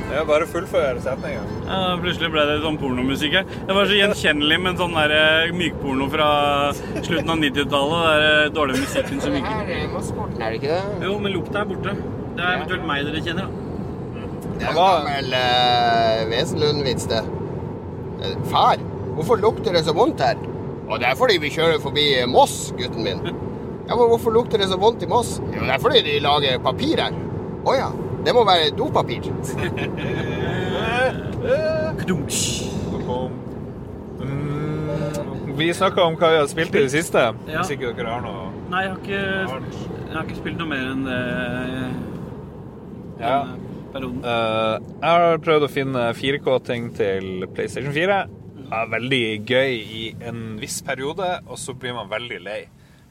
[0.10, 1.42] Det er bare å fullføre setninga.
[1.68, 3.50] ja, Plutselig ble det sånn pornomusikk her.
[3.68, 6.30] Det var så gjenkjennelig med en sånn der eh, mykporno fra
[6.74, 8.08] slutten av 90-tallet.
[8.10, 11.06] Den eh, dårlige musikken som Det gikk her er Mossporten, er det ikke det?
[11.06, 11.94] Jo, men lukta er borte.
[12.40, 13.66] Det er eventuelt meg dere kjenner, da.
[14.60, 17.22] Det er jo gammel uh, Wesenlund-vits, det.
[18.50, 18.82] Far,
[19.16, 20.42] hvorfor lukter det så vondt her?
[20.90, 23.22] Og det er fordi vi kjører forbi Moss, gutten min.
[23.86, 25.38] Ja, men hvorfor lukter det så vondt i Moss?
[25.54, 27.16] Jo, det er fordi de lager papir her.
[27.70, 27.90] Å ja,
[28.26, 29.30] det må være dopapir.
[34.20, 37.22] Mm, vi snakka om hva vi har spilt i det siste.
[37.48, 37.62] Ja.
[37.62, 39.20] Hvis ikke dere har noe Nei, jeg har, ikke,
[40.06, 41.22] jeg har ikke spilt noe mer enn det
[43.20, 43.40] Ja.
[43.40, 43.56] denne
[43.94, 44.20] perioden.
[44.24, 48.20] Eh, jeg har prøvd å finne 4K-ting til PlayStation 4.
[48.60, 52.60] Det er veldig gøy i en viss periode, og så blir man veldig lei.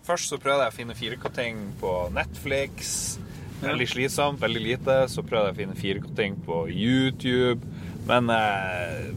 [0.07, 3.19] Først så prøvde jeg å finne 4K-ting på Netflix.
[3.63, 4.97] Veldig slitsomt, veldig lite.
[5.11, 7.67] Så prøvde jeg å finne 4K-ting på YouTube.
[8.09, 9.11] Men eh,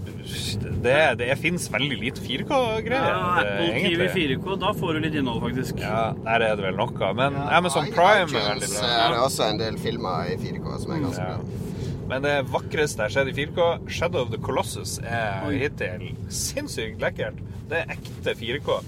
[0.84, 3.08] det, det fins veldig lite 4K-greier.
[3.14, 5.80] Ja, Apple eh, TV 4K, da får du litt innhold, faktisk.
[5.84, 7.12] Ja, der er det vel noe.
[7.18, 8.90] Men Amazon Prime er veldig bra.
[8.92, 11.38] er det også en del filmer i 4K som er ganske Ja.
[11.38, 11.68] bra.
[12.12, 17.00] Men det vakreste jeg har sett i 4K, Shadow of the Colossus, er hittil sinnssykt
[17.00, 17.38] lekkert.
[17.72, 18.82] Det er ekte 4K,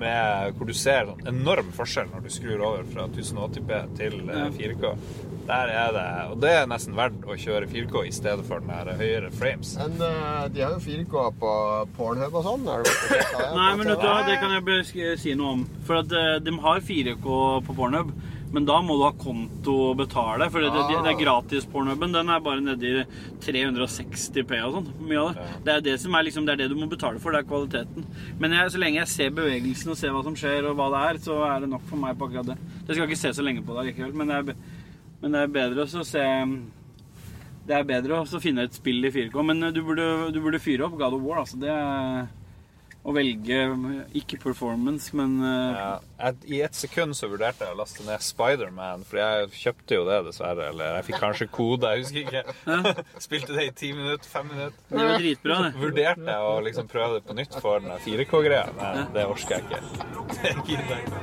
[0.00, 4.46] med, hvor du ser sånn enorm forskjell når du skrur over fra 1080p til eh,
[4.56, 4.94] 4K.
[5.50, 8.70] Der er det, og det er nesten verdt å kjøre 4K i stedet for den
[8.70, 9.72] der høyere frames.
[9.80, 11.54] Men uh, de har jo 4K på
[11.96, 12.68] Pornhub og sånn.
[12.68, 15.64] Nei, men vet du hva, det kan jeg si noe om.
[15.88, 18.12] For at eh, de har 4K på Pornhub,
[18.50, 22.14] Men da må du ha konto og betale, for det, det, det er gratis pornohuben.
[22.16, 23.04] Den er bare nedi
[23.44, 24.88] 360P og sånn.
[25.06, 25.46] Mye av det.
[25.66, 27.50] Det er det som er liksom, det er det du må betale for, det er
[27.50, 28.08] kvaliteten.
[28.42, 31.04] Men jeg, så lenge jeg ser bevegelsen og ser hva som skjer og hva det
[31.12, 32.58] er, så er det nok for meg på akkurat det.
[32.80, 34.76] Jeg skal ikke se så lenge på det likevel, men det er,
[35.22, 36.26] men det er bedre å se
[37.70, 40.88] Det er bedre å finne et spill i 4K, men du burde, du burde fyre
[40.88, 41.60] opp God of War, altså.
[41.60, 42.26] Det er
[43.00, 43.56] å velge
[44.18, 48.20] ikke performance, men eh, Ja, jeg, I et sekund så vurderte jeg å laste ned
[48.24, 50.64] Spiderman, for jeg kjøpte jo det, dessverre.
[50.72, 52.42] Eller jeg fikk kanskje kode, jeg husker ikke.
[53.26, 54.80] Spilte det i ti minutter, fem minutter.
[54.90, 55.72] det var dritbra, det.
[55.80, 59.62] Vurderte jeg å liksom prøve det på nytt for den 4K-greia, men det orker jeg
[59.68, 59.80] ikke.
[60.40, 61.20] Det gidder jeg ikke.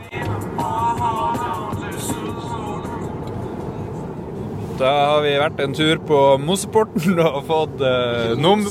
[4.78, 8.62] Da har vi vært en tur på Moseporten og fått eh, num...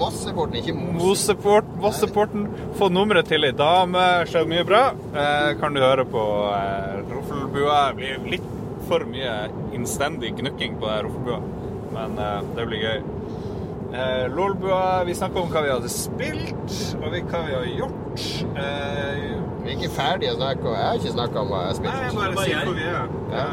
[0.00, 0.94] Mosseporten, ikke Mose.
[1.02, 2.46] Moseport, Mosseporten.
[2.78, 4.04] Fått nummeret til ei dame.
[4.30, 4.86] Skjedd mye bra.
[5.12, 6.22] Eh, kan du høre på
[6.54, 7.80] eh, Roffelbua.
[7.90, 8.46] Det blir litt
[8.88, 9.34] for mye
[9.76, 11.40] innstendig gnukking på Roffelbua,
[11.92, 13.02] men eh, det blir gøy.
[13.90, 18.24] Eh, Lolbua, vi snakka om hva vi hadde spilt, og vi, hva vi har gjort.
[18.54, 19.26] Eh,
[19.60, 21.84] Vi er ikke ferdige å snakke, om jeg har ikke snakka om hva jeg har
[21.84, 22.16] nei, jeg spilt.
[22.16, 23.12] bare Bare sier hvor vi er.
[23.34, 23.44] Ja.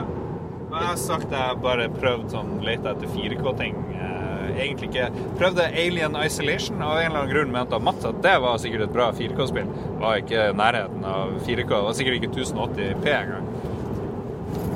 [0.77, 3.77] Jeg har sagt jeg bare prøvd sånn lete etter 4K-ting.
[3.97, 5.07] Eh, egentlig ikke.
[5.39, 8.85] Prøvde Alien Isolation, og av en eller annen grunn mente Mats at det var sikkert
[8.85, 9.71] et bra 4K-spill.
[10.03, 11.71] Var ikke nærheten av 4K.
[11.73, 13.49] Det var sikkert ikke 1080P engang.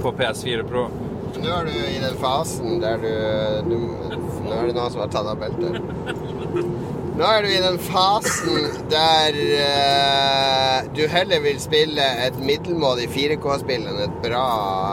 [0.02, 0.88] På PS4 Pro.
[1.38, 3.12] Nå er du i den fasen der du,
[3.70, 3.76] du
[4.42, 6.98] Nå er det noen som har tatt av beltet.
[7.20, 13.84] Nå er du i den fasen der uh, du heller vil spille et middelmådig 4K-spill
[13.92, 14.46] enn et bra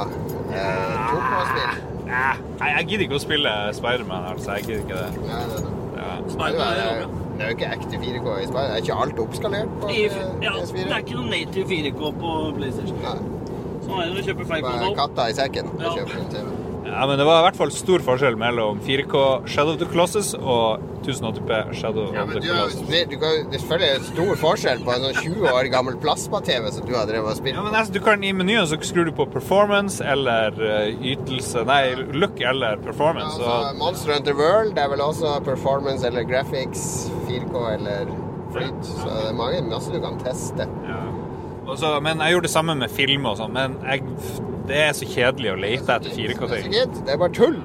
[0.05, 1.79] uh, 2K-spill.
[2.09, 4.57] Nei, jeg gidder ikke å spille Spiderman, altså.
[4.59, 5.31] Jeg gidder ikke det.
[5.31, 7.01] Ja, det, er- Ja.
[7.01, 8.71] jo det er jo ikke ekte 4K i Spider.
[8.75, 12.37] Er ikke alt oppskalert på I- eh, Ja, det er ikke noe native 4K på
[12.57, 12.99] PlayStation.
[13.05, 13.19] Nei,
[13.85, 14.97] Sånn er det når du kjøper feil konsoll.
[14.99, 15.71] katta i sekken.
[15.81, 15.93] Ja.
[15.95, 16.68] Kjøper en TV.
[16.89, 19.21] Ja, men det var i hvert fall stor forskjell mellom 4K
[19.51, 22.81] Shadow of the Colossus og 1080P Shadow Ja, of the du har, Colossus.
[23.13, 26.95] du kan, det er stor forskjell på en sånn 20 år gammel plasma-TV som du
[26.97, 29.29] har drevet og spilt Ja, men altså, du kan I menyen så skrur du på
[29.33, 31.83] performance eller eh, ytelse Nei,
[32.17, 33.37] look eller performance.
[33.39, 36.83] Ja, Altså, og, Monster Hunter World er vel også performance eller graphics,
[37.29, 38.11] 4K eller
[38.55, 38.81] flyt.
[38.89, 40.67] Så det er mange, masse du kan teste.
[40.89, 41.01] ja.
[41.69, 43.53] Også, men jeg gjorde det samme med film og sånn.
[43.53, 44.01] Men jeg,
[44.69, 47.05] det er så kjedelig å lete etter Det er 4K-ting.
[47.07, 47.59] det er bare tull.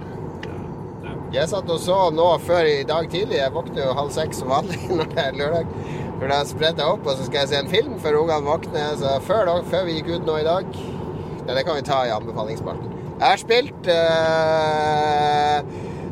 [1.33, 3.39] Jeg satt og så nå før i dag tidlig.
[3.39, 5.71] Jeg våkner jo halv seks som vanlig når det er lørdag.
[6.19, 8.93] For da spretter jeg opp, og så skal jeg se en film før ungene våkner.
[9.01, 12.03] Så før, da, før vi gikk ut nå i dag ja, Det kan vi ta
[12.07, 12.93] i anbefalingsspalten.
[13.13, 15.57] Jeg har spilt uh,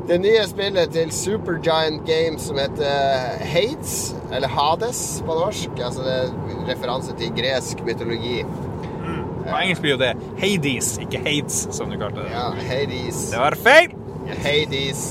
[0.10, 3.96] det nye spillet til Supergiant Games som heter Hades,
[4.34, 5.80] eller Hades på norsk.
[5.80, 8.42] Altså det er referanse til gresk mytologi.
[9.48, 12.30] På engelsk blir jo det Hades, ikke Hades, som du kalte det.
[12.34, 13.20] Ja, Hades.
[13.32, 13.90] Det var feil!
[14.44, 15.02] Hades.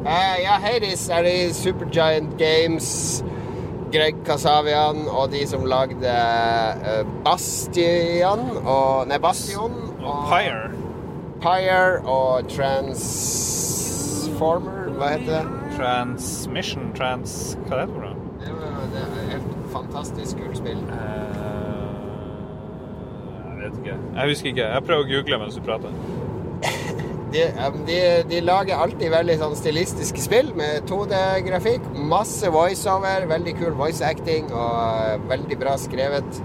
[0.00, 2.88] Uh, ja, Hades er det i Supergiant Games.
[3.90, 10.70] Greg Kasavian og de som lagde eh, Bastian og Nei, Bastion Og Pyre.
[11.42, 14.94] Pyre og Transformer.
[14.94, 15.42] Hva heter det?
[15.74, 17.58] Transmission Trans...
[17.66, 17.92] Hva er det?
[18.44, 19.08] Det, var, det er
[19.40, 20.82] et fantastisk spill.
[23.60, 23.96] Eh, jeg vet ikke.
[24.16, 24.66] Jeg husker ikke.
[24.66, 25.90] Jeg prøver å google mens du prater.
[27.30, 27.44] De,
[27.86, 27.96] de,
[28.26, 31.84] de lager alltid veldig sånn stilistiske spill med 2D-grafikk.
[32.10, 36.40] Masse voiceover, veldig kul voice acting og uh, veldig bra skrevet.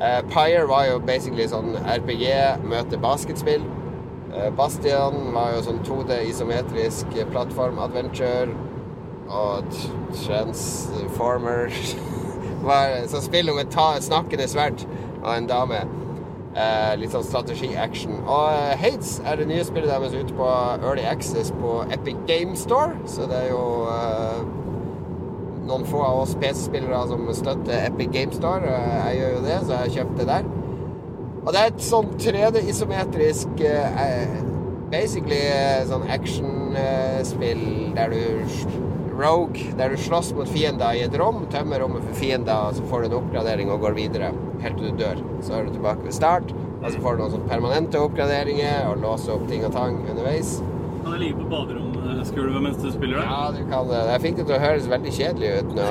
[0.00, 2.32] Uh, Pyre var jo basically sånn RPG
[2.64, 3.68] møter basketspill.
[4.32, 8.56] Uh, Bastion var jo sånn 2D isometrisk plattform-adventure.
[9.28, 9.68] Og
[10.22, 11.76] Transformer
[12.72, 14.88] var så spill om et snakkende sverd
[15.20, 15.84] og en dame.
[16.56, 18.22] Eh, litt sånn strategi-action.
[18.24, 20.46] Og eh, Hades er det nye spillet deres ute på
[20.78, 22.94] Early Access på Epic Game Store.
[23.12, 24.38] Så det er jo eh,
[25.68, 28.72] noen få av oss PC-spillere som støtter Epic Game Store.
[28.72, 30.48] Eh, jeg gjør jo det, så jeg kjøpte det der.
[31.42, 34.36] Og det er et sånn 3D-isometrisk eh,
[34.86, 37.64] Basically eh, sånn actionspill
[37.98, 38.56] der du
[39.16, 42.84] Rogue, der du slåss mot fiender i et rom, tømmer rommet for fiender, og så
[42.90, 44.30] får du en oppgradering og går videre
[44.62, 45.20] helt til du dør.
[45.44, 46.52] Så er du tilbake ved start,
[46.82, 50.58] og så får du noen sånne permanente oppgraderinger og låser opp ting og tang underveis.
[51.06, 53.26] Kan jeg ligge på baderomsgulvet mens du spiller det?
[53.30, 54.02] Ja, du kan det.
[54.10, 55.88] Jeg fikk det til å høres veldig kjedelig ut nå.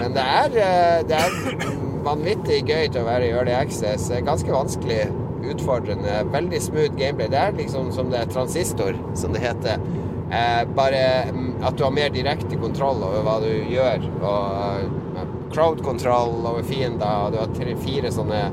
[0.00, 4.08] Men det er, eh, det er vanvittig gøy til å være i Early Access.
[4.10, 5.00] Det ganske vanskelig,
[5.50, 7.30] utfordrende, veldig smooth gameplay.
[7.32, 9.80] Det er liksom som det er transistor, som det heter.
[10.30, 14.06] Eh, bare mm, at du har mer direkte kontroll over hva du gjør.
[14.20, 17.26] Og eh, crowd-kontroll over fiender.
[17.26, 18.44] Og du har tre, fire sånne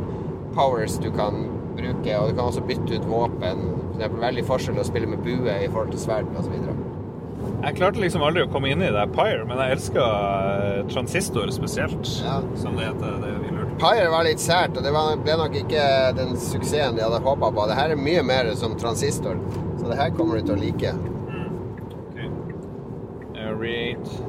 [0.58, 1.46] powers du kan
[1.78, 3.66] bruke, og du kan også bytte ut våpen.
[3.94, 6.56] For er veldig forskjell å spille med bue i forhold til sverd osv.
[7.58, 12.10] Jeg klarte liksom aldri å komme inn i det Pyre, men jeg elsker transistor spesielt.
[12.26, 12.40] Ja.
[12.58, 13.20] Som det heter.
[13.22, 13.78] Det vi lurte.
[13.82, 15.86] Pyre var litt sært, og det var, ble nok ikke
[16.18, 17.68] den suksessen de hadde håpa på.
[17.70, 19.38] Det her er mye mer som transistor,
[19.78, 20.96] så det her kommer du til å like.
[23.62, 24.24] Rate.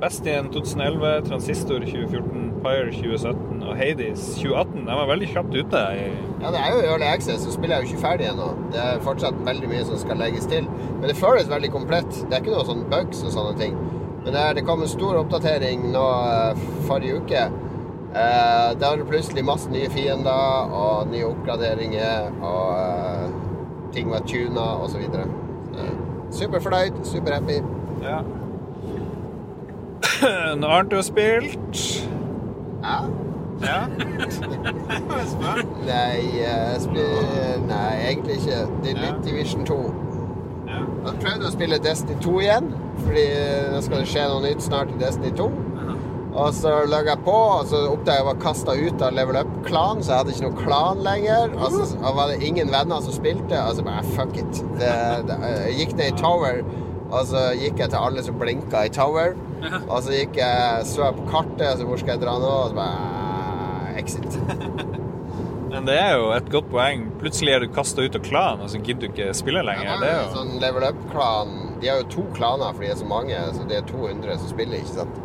[0.00, 4.86] Best igjen 2011, Transistor 2014, Pyre 2017 og Hades 2018.
[4.86, 5.82] De var veldig kjapt ute.
[5.92, 6.06] i
[6.40, 8.46] Ja, det er jo Early Access, så spiller jeg jo ikke ferdig ennå.
[8.72, 10.70] Det er fortsatt veldig mye som skal legges til.
[11.00, 12.08] Men det føles veldig komplett.
[12.22, 13.76] Det er ikke noe sånn bugs og sånne ting.
[14.24, 17.44] Men det, er, det kom en stor oppdatering nå eh, forrige uke.
[18.10, 24.24] Uh, der er det plutselig masse nye fiender og nye oppgraderinger, og uh, ting var
[24.26, 25.04] tuna osv.
[26.34, 27.60] Superfornøyd, superhappy.
[28.02, 28.22] Ja.
[30.60, 31.80] Noe har du har spilt?
[32.82, 33.00] Ja.
[33.60, 33.80] Ja.
[35.90, 38.60] Nei, jeg spiller Nei, egentlig ikke.
[38.84, 39.76] Det er litt Division 2.
[40.70, 40.78] ja.
[41.06, 42.70] Jeg prøvde å spille Destiny 2 igjen,
[43.02, 43.24] fordi
[43.72, 45.46] nå skal det skje noe nytt snart i Destiny 2.
[46.30, 49.98] Og så logga jeg på, og så oppdaga jeg var kasta ut av level up-klan,
[50.04, 51.56] så jeg hadde ikke noe klan lenger.
[51.58, 54.60] Og så var det ingen venner som spilte, og så bare fuck it.
[54.78, 54.92] Det,
[55.28, 56.60] det, jeg gikk ned i Tower,
[57.10, 59.34] og så gikk jeg til alle som blinka i Tower.
[59.82, 62.50] Og så gikk jeg, så jeg på kartet, og så hvor skal jeg dra nå?
[62.64, 64.38] Og så bare ah, Exit.
[65.70, 67.04] Men det er jo et godt poeng.
[67.20, 69.86] Plutselig er du kasta ut av klanen, og så gidder du ikke spille lenger.
[69.86, 72.98] Ja, Det er jo sånn level up-klan De har jo to klaner, for de er
[72.98, 73.42] så mange.
[73.54, 75.20] Så det er 200 som spiller, ikke sant?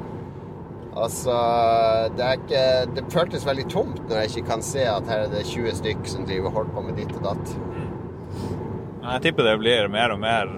[0.95, 1.33] Altså
[2.15, 2.59] Det er ikke
[2.95, 6.05] Det føltes veldig tomt når jeg ikke kan se at her er det 20 stykk
[6.07, 7.55] som driver holder på med ditt og datt.
[9.05, 10.49] Jeg tipper det blir mer og mer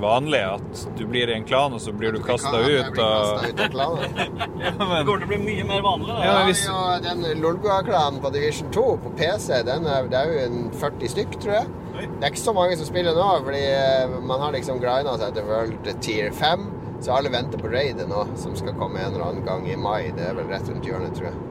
[0.00, 2.98] vanlig at du blir i en klan, og så blir du kasta ut.
[2.98, 3.46] Og...
[3.48, 4.20] ut av klanen.
[4.66, 6.14] Ja, Det går til å bli mye mer vanlig.
[6.24, 6.64] Ja, hvis...
[6.68, 11.12] Ja, den Lolbua-klanen på Division 2 på PC, den er, det er jo en 40
[11.14, 11.74] stykk, tror jeg.
[11.96, 15.36] Det er ikke så mange som spiller nå, fordi eh, man har liksom grinda seg
[15.36, 16.68] til World Tier 5.
[17.04, 20.12] Så alle venter på raidet nå, som skal komme en eller annen gang i mai.
[20.16, 21.42] Det er vel rett rundt hjørnet, tror jeg.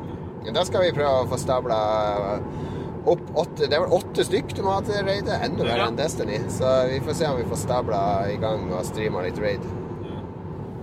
[0.45, 1.77] Men da skal vi prøve å få stabla
[3.07, 5.27] opp åtte Det er vel åtte stykk du må ha til raid.
[5.29, 5.87] Enda verre Ja.
[5.87, 6.39] enn Destiny.
[6.49, 9.61] Så vi får se om vi får stabla i gang og streama litt raid.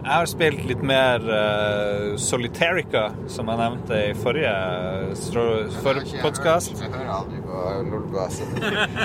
[0.02, 4.54] Jeg har spilt litt mer uh, Solitarica, som jeg nevnte i forrige,
[5.14, 6.72] stro- forrige podkast.
[6.82, 8.24] Jeg hører aldri på Lolbua.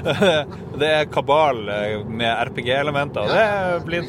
[0.82, 3.30] det er kabal eh, med RPG-elementer.
[3.30, 4.02] Ja, Det.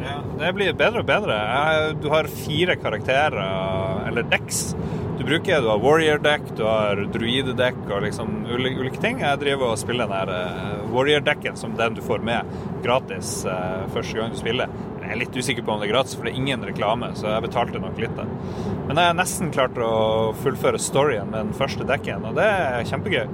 [0.00, 1.36] Ja, det blir bedre og bedre.
[1.36, 4.74] Jeg- Du har fire karakterer, eller decks.
[5.18, 9.22] Du bruker, du har warrior-deck, du har druide-deck og liksom ulike, ting.
[9.24, 12.50] Jeg driver og spiller den her eh, warrior-decken som den du får med
[12.84, 14.74] gratis eh, første gang du spiller.
[15.00, 17.30] Jeg er litt usikker på om det er gratis, for det er ingen reklame, så
[17.32, 18.12] jeg betalte nok litt.
[18.18, 18.26] da.
[18.90, 22.90] Men jeg har nesten klart å fullføre storyen med den første dekken, og det er
[22.90, 23.24] kjempegøy.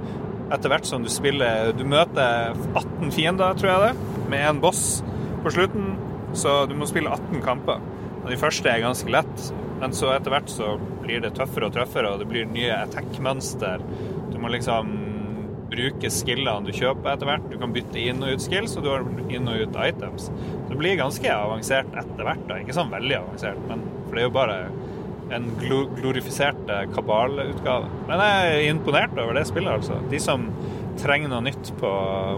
[0.53, 5.01] Etter hvert som du spiller Du møter 18 fiender, tror jeg det, med en boss
[5.43, 5.97] på slutten.
[6.37, 7.83] Så du må spille 18 kamper.
[8.23, 9.49] Og de første er ganske lett,
[9.83, 13.81] men så etter hvert så blir det tøffere og tøffere, og det blir nye attack-mønster.
[14.31, 14.93] Du må liksom
[15.73, 17.49] bruke skillene du kjøper etter hvert.
[17.51, 20.29] Du kan bytte inn og ut skills, og du har inn og ut items.
[20.69, 22.61] Det blir ganske avansert etter hvert, da.
[22.63, 24.57] Ikke sånn veldig avansert, men for det er jo bare
[25.33, 27.91] en glorifisert eh, kabalutgave.
[28.07, 29.99] Men jeg er imponert over det spillet, altså.
[30.13, 30.47] De som
[31.01, 31.91] trenger noe nytt på,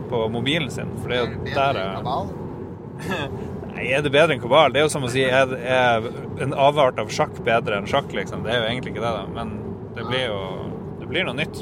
[0.09, 0.97] på mobilen sin.
[1.03, 2.41] For det er jo der jeg?
[3.75, 4.71] Nei, er det bedre enn kabal?
[4.73, 6.05] Det er jo som å si er, er
[6.45, 8.45] en avart av sjakk bedre enn sjakk, liksom.
[8.45, 9.25] Det er jo egentlig ikke det, da.
[9.35, 9.57] Men
[9.97, 10.39] det blir jo
[11.01, 11.59] det blir noe nytt.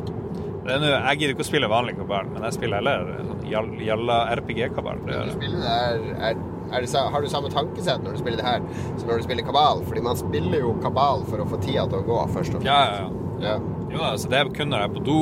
[0.64, 3.42] Det er noe, jeg gidder ikke å spille vanlig kabal, men jeg spiller heller sånn
[3.84, 5.02] jalla RPG-kabal.
[5.04, 5.40] Det Når gjør du jeg.
[5.40, 6.38] spiller det her,
[6.72, 8.64] det, har du samme tankesett når du spiller det her
[9.02, 9.84] som når du spiller kabal?
[9.90, 12.72] Fordi man spiller jo kabal for å få tida til å gå, først og fremst.
[12.72, 13.24] Ja, ja, ja.
[13.44, 13.58] Ja.
[13.92, 15.20] Jo, altså det kun når jeg på do,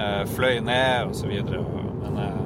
[0.00, 1.60] eh, fløy ned og så videre.
[2.00, 2.40] Men eh,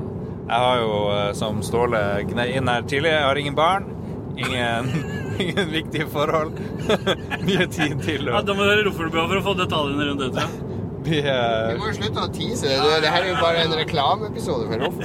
[0.49, 3.89] jeg har jo, eh, som Ståle gnei inn her tidlig, jeg har ingen barn.
[4.37, 4.89] Ingen,
[5.43, 6.57] ingen viktige forhold.
[7.47, 10.25] Mye tid til Ja, å da må du høre Roffelbua for å få detaljene rundt
[10.39, 10.47] det.
[10.47, 10.69] bli
[11.09, 12.69] Vi eh, må jo slutte å tease.
[12.79, 15.01] Det, det her er jo bare en reklameepisode for Roff.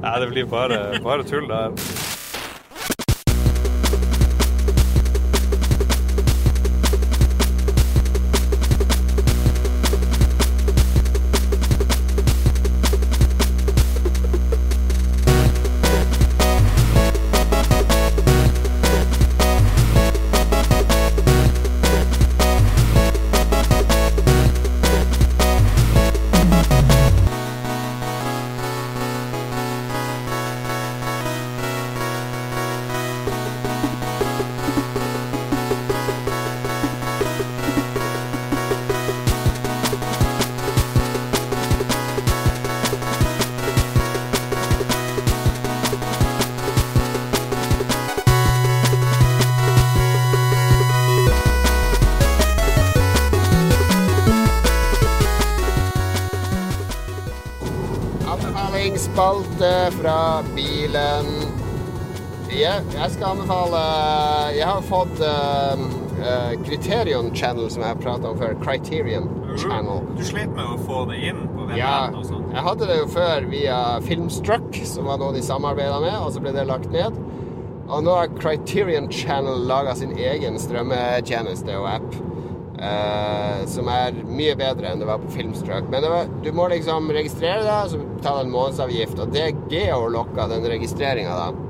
[0.00, 1.74] Nei, det blir bare, bare tull der.
[63.00, 63.78] Jeg, skal anbefale
[64.52, 65.84] Jeg har fått eh,
[66.20, 68.52] uh, Criterion Channel, som jeg har prata om før.
[68.60, 70.02] Criterion Channel.
[70.18, 72.44] Du slet med å få det inn på VPN Ja, og sånn.
[72.52, 76.44] jeg hadde det jo før via Filmstruck, som var noe de samarbeida med, og så
[76.44, 77.16] ble det lagt ned.
[77.90, 82.20] Og nå har Criterion Channel laga sin egen strømmetjeneste og app.
[82.80, 85.88] Uh, som er mye bedre enn det var på Filmstruck.
[85.88, 89.24] Men det var, du må liksom registrere deg, så betale en månedsavgift.
[89.24, 91.69] Og det geolokka den registreringa, da.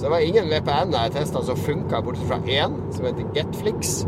[0.00, 3.98] Så det var ingen VPN jeg testa som funka, bortsett fra én, som heter Getflix.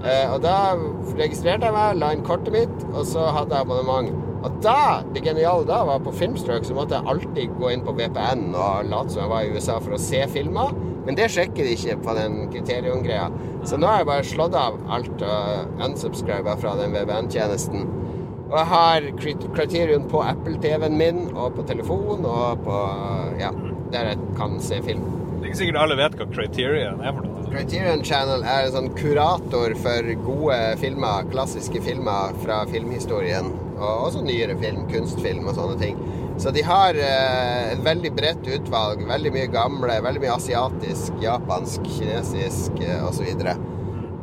[0.00, 0.72] Eh, og da
[1.18, 4.08] registrerte jeg meg, la inn kortet mitt, og så hadde jeg abonnement.
[4.46, 7.92] Og da, det geniale da var på Filmstroke, så måtte jeg alltid gå inn på
[7.98, 10.72] VPN og late som jeg var i USA for å se filmer.
[11.04, 13.28] Men det sjekker de ikke på den kriterion-greia.
[13.68, 17.84] Så nå har jeg bare slått av alt og unsubscriba fra den VPN-tjenesten.
[18.46, 22.82] Og jeg har kriterium på Apple-TV-en min, og på telefon, og på
[23.36, 23.52] Ja,
[23.92, 25.04] der jeg kan se film.
[25.36, 27.42] Det er ikke sikkert alle vet hva Criterion er for noe.
[27.46, 33.52] Criterion Channel er en sånn kurator for gode filmer, klassiske filmer fra filmhistorien.
[33.76, 36.00] Og også nyere film, kunstfilm og sånne ting.
[36.40, 39.04] Så de har eh, et veldig bredt utvalg.
[39.08, 43.28] Veldig mye gamle, veldig mye asiatisk, japansk, kinesisk eh, osv.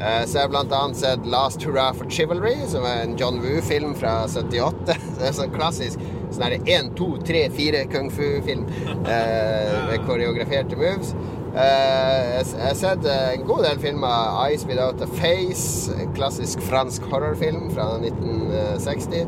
[0.04, 3.94] Eh, så jeg har annet sett Last Hurrah for Chivalry, som er en John Woo-film
[3.98, 4.98] fra 78.
[5.18, 6.02] Det er sånn klassisk
[6.34, 8.66] sånn er det én, to, tre, fire kung fu-film
[9.06, 11.14] eh, med koreograferte moves.
[11.54, 14.32] Eh, jeg har sett eh, en god del filmer.
[14.40, 19.28] 'Eyes Without a Face', en klassisk fransk horrorfilm fra 1960.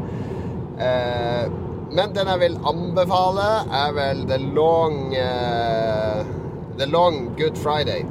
[0.82, 1.46] Eh,
[1.96, 6.26] men den jeg vil anbefale, er vel The Long eh,
[6.78, 8.06] The Long Good Friday.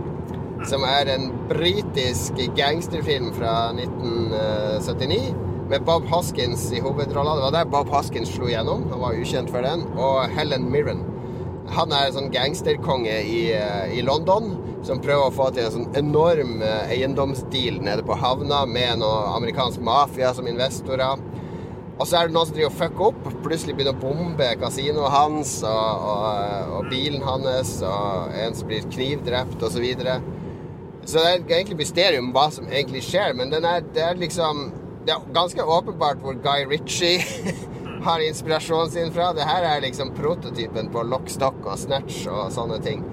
[0.64, 5.34] Som er en britisk gangsterfilm fra 1979.
[5.74, 7.34] Med Bob Hoskins i hovedrolla.
[7.34, 8.84] Det var der Bob Hoskins slo gjennom.
[8.92, 9.80] Han var ukjent for den.
[9.98, 11.00] Og Helen Mirren.
[11.74, 14.52] Han er en sånn gangsterkonge i, eh, i London
[14.86, 19.32] som prøver å få til en sånn enorm eh, eiendomsdeal nede på havna med noe
[19.32, 21.18] amerikansk mafia som investorer.
[21.98, 23.26] Og så er det noen som driver og fucker opp.
[23.48, 28.86] Plutselig begynner å bombe kasinoet hans og, og, og bilen hans, og en som blir
[28.94, 29.80] knivdrept, osv.
[29.80, 30.20] Så, videre.
[31.02, 34.68] så det er egentlig mysterium hva som egentlig skjer, men er, det er liksom
[35.04, 37.20] Det er ganske åpenbart hvor Guy Ritchie
[38.06, 39.32] har inspirasjonen sin fra.
[39.36, 43.04] Det her er liksom prototypen på lock, stock og snatch og sånne ting.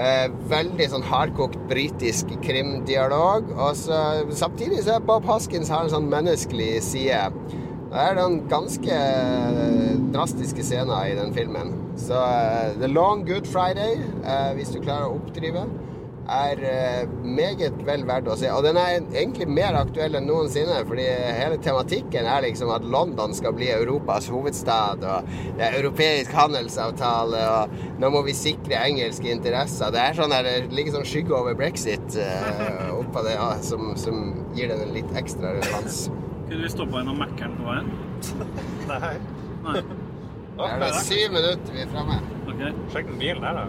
[0.00, 3.50] Eh, veldig sånn hardkokt britisk krimdialog.
[3.56, 3.98] Og så,
[4.32, 7.26] samtidig så er Bob Hoskins har en sånn menneskelig side.
[7.90, 11.74] Det er noen ganske eh, drastiske scener i den filmen.
[12.00, 15.66] Så uh, The Long Good Friday, uh, hvis du klarer å oppdrive,
[16.30, 18.50] er eh, meget vel verdt å se.
[18.54, 23.34] Og den er egentlig mer aktuell enn noensinne, fordi hele tematikken er liksom at London
[23.36, 29.32] skal bli Europas hovedstad, og det er europeisk handelsavtale, og nå må vi sikre engelske
[29.32, 29.92] interesser.
[29.94, 33.92] Det er sånn der, det ligger sånn skygge over brexit uh, oppå det, ja, som,
[34.00, 36.06] som gir den en litt ekstra relevans.
[36.50, 37.90] Kunne vi stoppa innom Mækkern på veien?
[38.90, 39.14] Nei.
[39.66, 39.82] Nei.
[40.60, 42.20] Det er syv minutter vi er framme.
[42.60, 42.92] Ok.
[42.92, 43.66] Sjekk den bilen her, da.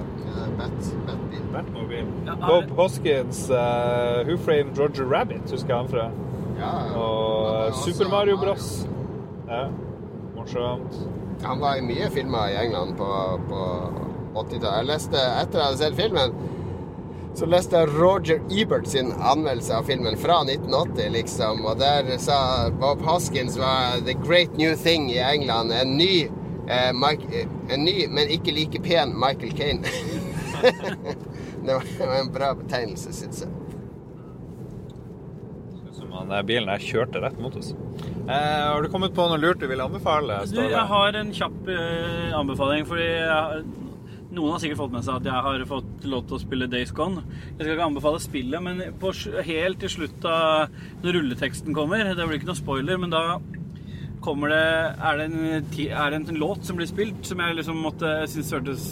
[1.51, 2.05] Batmobil.
[2.25, 6.09] Ja, Bob Hoskins, uh, Who Framed Roger Rabbit, husker jeg han fra.
[6.59, 8.87] Ja, Og Super Mario Bros.
[9.47, 9.65] Ja.
[10.35, 10.95] Morsomt.
[11.43, 13.09] Han var i mye filmer i England på,
[13.49, 13.61] på
[14.35, 14.75] 80-tallet.
[14.77, 16.35] Jeg leste, etter jeg hadde sett filmen,
[17.35, 21.65] så leste jeg Roger Ebert sin anmeldelse av filmen fra 1980, liksom.
[21.65, 25.71] Og der sa Bob Hoskins var the great new thing i England.
[25.73, 26.27] En ny,
[26.71, 29.95] eh, Mike, eh, en ny men ikke like pen Michael Kane.
[31.65, 33.51] det var en bra betegnelse, syns jeg.
[35.97, 37.73] Som han der bilen her kjørte rett mot oss.
[38.27, 40.41] Eh, har du kommet på noe lurt du vil anbefale?
[40.51, 43.63] Du, jeg har en kjapp eh, anbefaling, fordi jeg,
[44.31, 46.93] noen har sikkert fått med seg at jeg har fått lov til å spille Days
[46.95, 47.23] Gone.
[47.57, 49.11] Jeg skal ikke anbefale spillet, men på,
[49.47, 53.23] helt til slutt av når rulleteksten kommer Det blir ikke noe spoiler, men da
[54.21, 54.65] kommer det
[55.01, 55.39] Er det en,
[55.89, 58.85] er det en låt som blir spilt, som jeg liksom måtte synes hørtes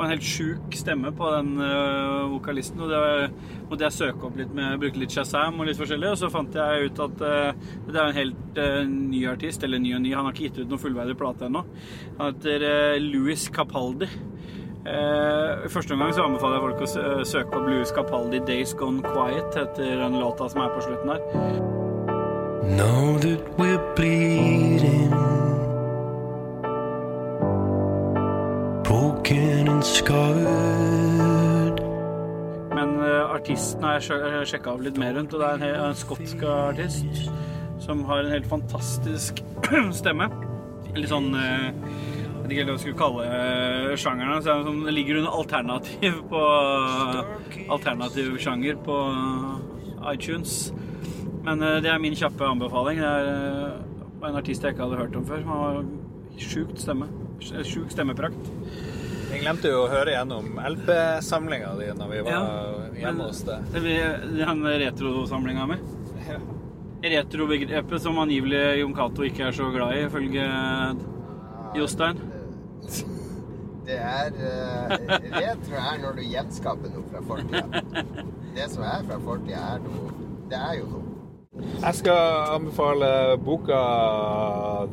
[0.00, 2.80] var en helt sjuk stemme på den eh, vokalisten.
[2.80, 6.12] Og det måtte jeg søke opp litt med, bruke litt Shazam og litt forskjellig.
[6.14, 9.82] Og så fant jeg ut at eh, det er en helt eh, ny artist, eller
[9.82, 10.14] ny og ny.
[10.16, 11.64] Han har ikke gitt ut noen fullverdig plate ennå.
[12.20, 14.08] Han heter eh, Louis Capaldi.
[14.80, 19.04] Eh, I første omgang så anbefaler jeg folk å søke opp Louis Capaldi 'Days Gone
[19.04, 21.79] Quiet', heter den låta som er på slutten her.
[22.76, 25.10] Know that we're bleeding,
[28.84, 31.80] broken and scarred.
[32.74, 35.98] Men uh, artisten har jeg sjekka av litt mer rundt, og det er en, en
[35.98, 37.30] skotsk artist
[37.82, 39.42] som har en helt fantastisk
[40.00, 40.30] stemme.
[40.94, 41.74] Litt sånn jeg
[42.44, 44.42] vet ikke hva jeg skulle kalle eh, sjangeren.
[44.42, 46.44] Så sånn, det ligger under alternativ på
[47.70, 48.96] Alternativ sjanger på
[50.10, 50.70] iTunes.
[51.46, 53.00] Men eh, det er min kjappe anbefaling.
[53.00, 55.44] Det er eh, en artist jeg ikke hadde hørt om før.
[55.48, 57.08] Han har sjukt stemme.
[57.40, 58.50] Sjuk stemmeprakt.
[59.30, 62.40] Jeg glemte jo å høre gjennom LP-samlinga di når vi var Ja,
[62.98, 63.76] hjemme hos deg.
[63.76, 65.78] Den retrosamlinga mi.
[67.00, 70.44] Retrobegrepet som angivelig Jon Cato ikke er så glad i, ifølge
[71.78, 72.20] Jostein.
[73.86, 74.92] Det er uh,
[75.40, 77.82] Retro er når du gjenskaper noe fra fortida.
[78.56, 80.10] Det som er fra fortida, er noe
[80.50, 81.09] Det er jo noe.
[81.80, 83.80] Jeg skal anbefale boka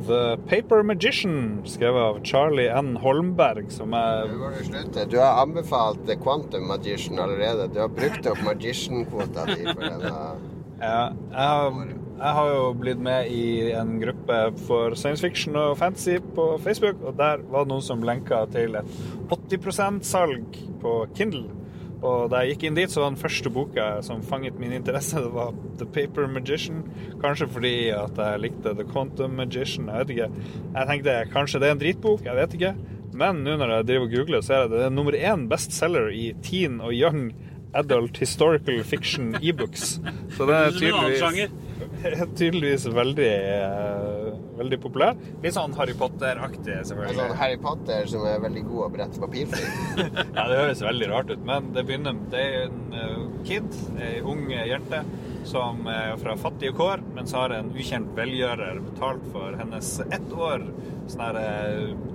[0.08, 2.94] The Paper Magician, skrevet av Charlie N.
[3.02, 5.06] Holmberg, som er du slutte.
[5.10, 7.68] Du har anbefalt The Quantum Magician allerede.
[7.74, 10.14] Du har brukt opp Magician-kvota di for denne.
[10.88, 11.02] ja,
[11.34, 11.88] jeg,
[12.18, 13.44] jeg har jo blitt med i
[13.76, 18.02] en gruppe for science fiction og fantasy på Facebook, og der var det noen som
[18.06, 18.98] lenka til et
[19.28, 21.57] 80 %-salg på Kindle.
[21.98, 25.18] Og da jeg gikk inn dit, så var den første boka som fanget min interesse,
[25.18, 26.84] det var The Paper Magician.
[27.22, 30.46] Kanskje fordi at jeg likte The Quantum Magician, jeg vet ikke.
[30.76, 32.72] Jeg tenkte kanskje det er en dritbok, jeg vet ikke.
[33.18, 36.10] Men nå når jeg driver og googler, så er det, det er nummer én bestselger
[36.14, 37.32] i teen og young
[37.74, 39.98] adult historical fiction e-books.
[40.36, 41.50] Så det er tydeligvis
[42.38, 44.27] tydeligvis veldig, eh,
[44.58, 45.16] veldig populær.
[45.42, 47.38] Litt sånn Harry Potter-aktig, En sånn selvfølgelig.
[47.40, 49.72] Harry Potter som er veldig god å brette papirfilm.
[50.38, 53.66] Ja, det høres veldig rart ut, men det begynner Det er en kid,
[54.02, 55.02] ei ung jente,
[55.48, 60.32] som er fra fattige kår, men så har en ukjent velgjører betalt for hennes ett
[60.34, 60.66] år
[61.08, 61.38] sånn her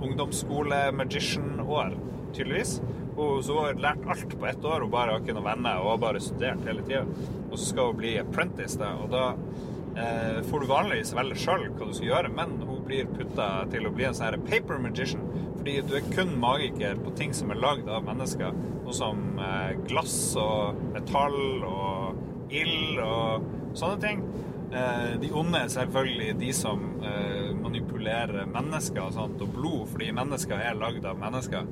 [0.04, 1.96] ungdomsskole-magician-år,
[2.36, 2.76] tydeligvis.
[3.14, 5.92] Og så har lært alt på ett år, hun bare har ikke noen venner og
[5.92, 7.04] har bare studert hele tida.
[7.50, 9.24] Og så skal hun bli apprentice, da, og da
[9.96, 13.88] eh, får du vanligvis velge sjøl hva du skal gjøre, men hun blir putta til
[13.88, 15.24] å bli en sånn paper magician.
[15.58, 18.56] Fordi du er kun magiker på ting som er lagd av mennesker.
[18.84, 23.46] Noe som eh, glass og metall og ild og
[23.78, 24.26] sånne ting.
[24.74, 30.58] Eh, de onde er selvfølgelig de som eh, manipulerer mennesker og og blod, fordi mennesker
[30.58, 31.68] er lagd av mennesker.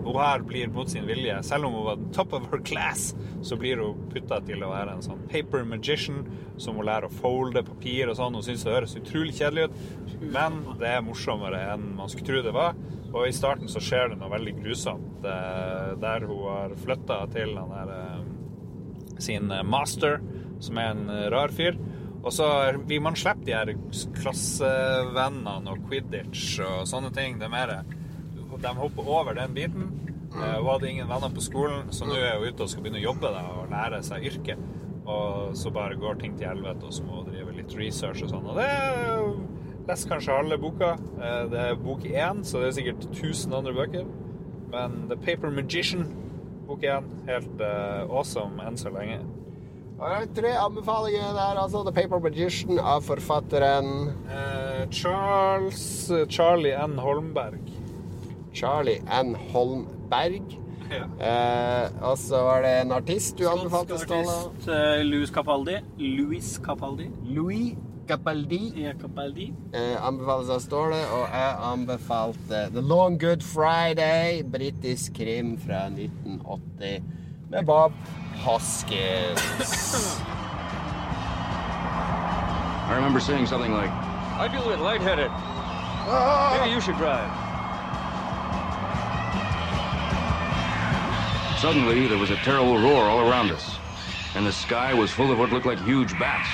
[0.00, 3.14] Og her blir mot sin vilje, selv om hun var top of her class,
[3.46, 6.24] så blir hun putta til å være en sånn paper magician
[6.58, 8.34] som hun lærer å folde papir og sånn.
[8.34, 12.42] Hun syns det høres utrolig kjedelig ut, men det er morsommere enn man skulle tro
[12.42, 12.74] det var.
[13.12, 17.54] Og i starten så skjer det noe veldig grusomt, eh, der hun har flytta til
[17.60, 20.18] han der sin master,
[20.58, 21.76] som er en rar fyr.
[22.20, 22.46] Og så
[22.86, 23.70] vil man slippe de her
[24.18, 27.38] klassevennene og quidditch og sånne ting.
[27.40, 27.72] Det er mer
[28.60, 29.86] De hopper over den biten.
[30.34, 33.00] Eh, Hun hadde ingen venner på skolen, så nå er hun ute og skal begynne
[33.00, 34.60] å jobbe da, og lære seg yrket.
[35.08, 38.30] Og så bare går ting til helvete, og så må hun drive litt research og
[38.34, 38.46] sånn.
[38.52, 39.32] Og det er
[39.88, 40.90] Les kanskje halve boka.
[41.18, 44.04] Eh, Det er bok én, så det er sikkert 1000 andre bøker.
[44.70, 46.04] Men The Paper Magician,
[46.68, 49.22] bok én, helt eh, awesome enn så lenge.
[50.00, 51.82] Er tre anbefalinger der, altså.
[51.84, 53.90] The Paper Magician av forfatteren
[54.30, 56.96] Eh, Charles Charlie N.
[56.98, 57.60] Holmberg.
[58.54, 59.34] Charlie N.
[59.52, 60.56] Holmberg.
[60.90, 61.04] Ja.
[61.04, 64.38] Eh, og så var det en artist du anbefalte, Ståle.
[64.66, 65.76] Eh, Louis Capaldi.
[65.98, 67.10] Louis Capaldi.
[67.36, 67.76] Louis
[68.08, 68.72] Capaldi.
[68.80, 69.52] Ja, Capaldi.
[69.74, 77.02] Eh, anbefales av Ståle, og jeg anbefalte The Long Good Friday, britisk krim fra 1980
[77.50, 77.92] med Bob
[78.36, 79.40] Hoskins.
[82.88, 85.30] I remember saying something like, I feel a bit lightheaded.
[85.32, 86.56] Ah!
[86.60, 87.28] Maybe you should drive.
[91.58, 93.76] Suddenly, there was a terrible roar all around us,
[94.36, 96.48] and the sky was full of what looked like huge bats,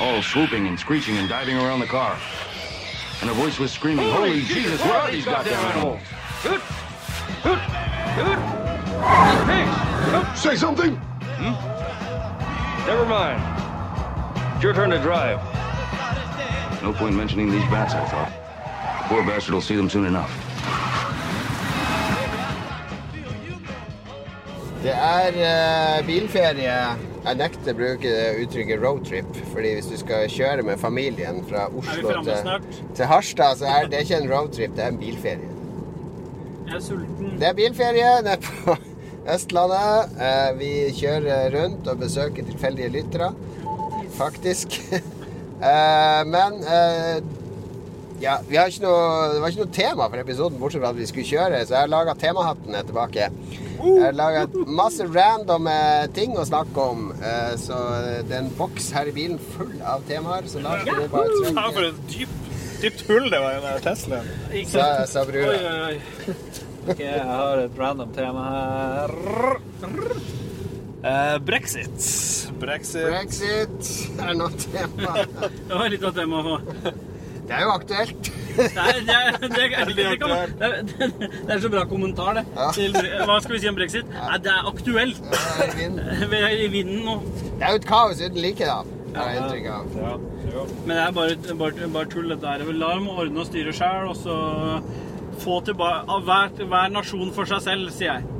[0.00, 2.18] all swooping and screeching and diving around the car.
[3.20, 6.00] And a voice was screaming, Holy, Jesus, what are these goddamn animals?
[6.42, 6.60] Hoot!
[7.42, 8.59] Hoot!
[10.34, 10.98] Say something!
[12.86, 13.40] Never mind.
[14.54, 15.38] It's your turn to drive.
[16.82, 18.32] No point mentioning these bats, I thought.
[19.02, 20.30] The poor bastard will see them soon enough.
[24.82, 26.76] Det er uh, bilferie.
[27.20, 31.66] Jeg nekter å bruke det uttrykket roadtrip, fordi hvis du skal kjøre med familien fra
[31.66, 35.50] Er Oslo til, til Harstad, så er det ikke en roadtrip, det er en bilferie.
[36.64, 37.34] Jeg er sulten.
[37.36, 38.78] Det er bilferie nede på
[39.28, 40.14] Østlandet.
[40.20, 43.32] Eh, Vi kjører rundt og besøker tilfeldige lyttere,
[44.18, 44.80] faktisk.
[45.60, 47.18] Eh, Men eh,
[48.22, 50.96] ja, vi har ikke noe, det var ikke noe tema for episoden, bortsett fra at
[50.96, 53.26] vi skulle kjøre, så jeg har laga temahatten er tilbake.
[53.76, 55.68] Jeg har laga masse random
[56.16, 57.10] ting å snakke om,
[57.60, 57.76] så
[58.24, 60.48] det er en boks her i bilen full av temaer.
[60.48, 62.02] Så la oss bare Ja, for trekke en
[62.80, 64.32] dypt hull det var i den Teslaen.
[64.72, 65.60] Sa, Oi, brura.
[65.60, 66.34] oi, oi.
[66.90, 69.12] Ok, jeg har et random tema her.
[71.00, 72.08] Uh, Brexit.
[72.60, 73.06] Brexit.
[73.06, 75.22] Brexit er nå tema.
[75.22, 76.56] Det var litt av tema å få.
[77.46, 78.30] Det er jo aktuelt.
[78.60, 82.44] Nei, det er, det, er, det, er, det, er, er så bra kommentar, det.
[82.56, 82.68] Ja.
[82.74, 84.10] Til, hva skal vi si om brexit?
[84.12, 85.22] Nei, det er aktuelt.
[85.30, 86.26] Det er.
[86.32, 87.20] Vi er i vinden nå.
[87.54, 88.82] Det er jo et kaos uten like, da.
[89.14, 89.94] Har jeg inntrykk av.
[89.98, 90.16] Ja.
[90.84, 92.66] Men det er bare, bare, bare tull, dette her.
[92.82, 94.36] La dem ordne og styre sjøl, og så
[95.40, 98.36] få tilbake av hver, hver nasjon for seg selv, sier jeg.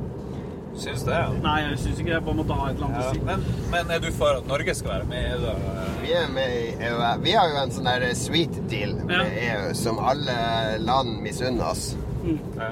[0.80, 1.30] Syns det, ja.
[1.42, 3.09] Nei, jeg syns ikke jeg bare måtte ha et eller annet ja.
[3.09, 3.22] å si.
[3.26, 3.42] Men,
[3.72, 5.86] men er du for at Norge skal være med i EU, da?
[6.01, 7.01] Vi er med i EU.
[7.24, 9.48] Vi har jo en sånn der sweet deal med Ja.
[9.48, 10.36] EU som alle
[10.84, 11.90] land misunner oss.
[12.24, 12.70] Ja.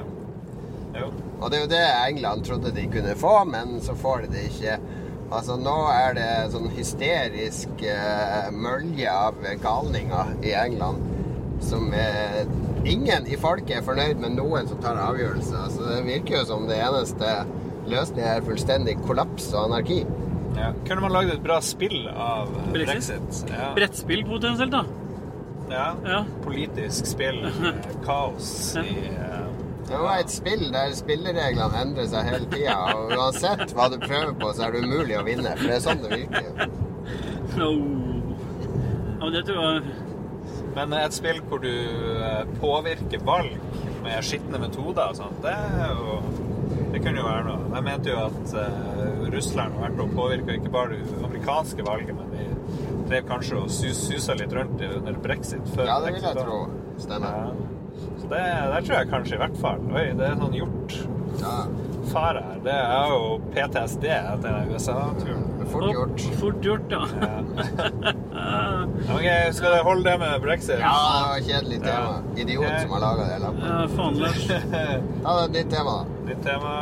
[0.95, 1.11] Jo.
[1.39, 4.47] Og det er jo det England trodde de kunne få, men så får de det
[4.49, 4.79] ikke.
[5.29, 11.05] Altså Nå er det sånn hysterisk uh, mølje av galninger i England
[11.61, 12.45] som eh,
[12.87, 15.67] Ingen i folket er fornøyd med noen som tar avgjørelser.
[15.73, 17.33] Så det virker jo som det eneste
[17.89, 20.03] løsningen er fullstendig kollaps og anarki.
[20.57, 20.71] Ja.
[20.87, 23.11] Kunne man lagd et bra spill av Brexit?
[23.19, 23.53] Brexit?
[23.53, 23.69] Ja.
[23.75, 24.83] Brettspill potensielt, da.
[25.71, 25.87] ja.
[26.07, 26.23] Ja.
[26.45, 27.43] Politisk spill.
[28.07, 28.49] Kaos
[28.81, 29.45] i uh,
[29.89, 34.35] Det var et spill der spillereglene endrer seg hele tida, og uansett hva du prøver
[34.41, 35.55] på, så er det umulig å vinne.
[35.57, 36.69] For det er sånn det virker.
[37.59, 37.73] No.
[39.19, 40.08] Ja, men det tror jeg
[40.79, 43.57] Men et spill hvor du eh, påvirker valg
[43.99, 46.19] med skitne metoder og sånt, det er jo
[46.89, 47.65] Det kunne jo være noe.
[47.73, 52.15] Jeg mente jo at uh, Russland har vært og påvirka ikke bare det amerikanske valget,
[52.17, 55.69] men de drev kanskje og sus, susa litt rundt under brexit.
[55.75, 56.59] Før Ja, det vil jeg tro.
[57.01, 57.37] Stemmer.
[57.37, 58.07] Ja.
[58.21, 58.41] Så det,
[58.73, 60.97] der tror jeg kanskje i hvert fall Oi, det er sånn gjort
[61.41, 61.55] Ja,
[62.09, 62.59] fare her.
[62.65, 63.21] Det er jo
[63.53, 65.48] PTSD etter USA-turen.
[65.71, 66.25] Fort gjort.
[66.39, 67.01] Fort gjort, ja.
[69.13, 70.77] Ok, skal jeg holde det med brexit?
[70.81, 72.13] Ja, det var kjedelig tema.
[72.37, 73.65] Idiot som har laga det lappen.
[73.71, 74.45] Ja, faen, Lars.
[75.25, 76.75] Ta et nytt tema, Nytt Ditt tema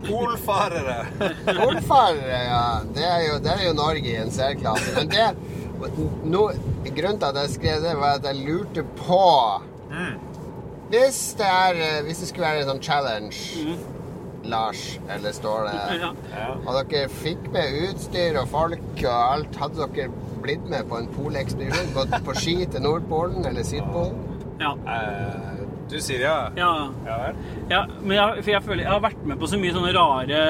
[0.00, 0.98] Polfarere.
[1.60, 2.64] Polfarere, ja.
[2.94, 4.94] Det er, jo, det er jo Norge i en særklasse.
[4.96, 5.26] Men det
[6.24, 6.48] no,
[6.84, 9.24] Grunnen til at jeg skrev det, var at jeg lurte på
[10.90, 13.76] Hvis det er eh, Hvis det skulle være en sånn challenge,
[14.44, 16.10] Lars, eller står det.
[16.64, 19.60] Og dere fikk med utstyr og folk og alt.
[19.60, 20.10] Hadde dere
[20.40, 21.94] blitt med på en polekspedisjon?
[21.96, 24.26] Gått på ski til Nordpolen eller Sydpolen?
[24.60, 24.74] Ja.
[24.92, 25.60] Eh,
[25.90, 26.34] du sier ja?
[26.56, 26.72] ja.
[27.06, 27.14] Ja?
[27.70, 30.42] Ja, men jeg, for jeg føler jeg har vært med på så mye sånne rare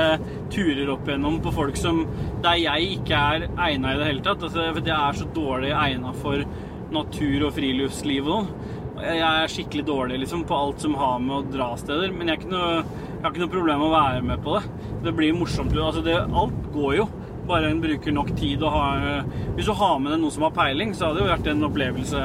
[0.52, 2.02] turer opp igjennom på folk som
[2.44, 4.42] der jeg ikke er egna i det hele tatt.
[4.42, 6.44] Altså, for jeg er så dårlig egna for
[6.90, 8.76] natur og friluftsliv og sånn.
[9.00, 12.38] Jeg er skikkelig dårlig liksom, på alt som har med å dra steder, men jeg,
[12.38, 14.90] er ikke noe, jeg har ikke noe problem med å være med på det.
[15.06, 15.76] Det blir morsomt.
[15.76, 17.06] Altså, det, alt går jo.
[17.50, 19.24] Bare en bruker nok tid og har
[19.56, 21.66] Hvis du har med deg noen som har peiling, så hadde det jo vært en
[21.70, 22.20] opplevelse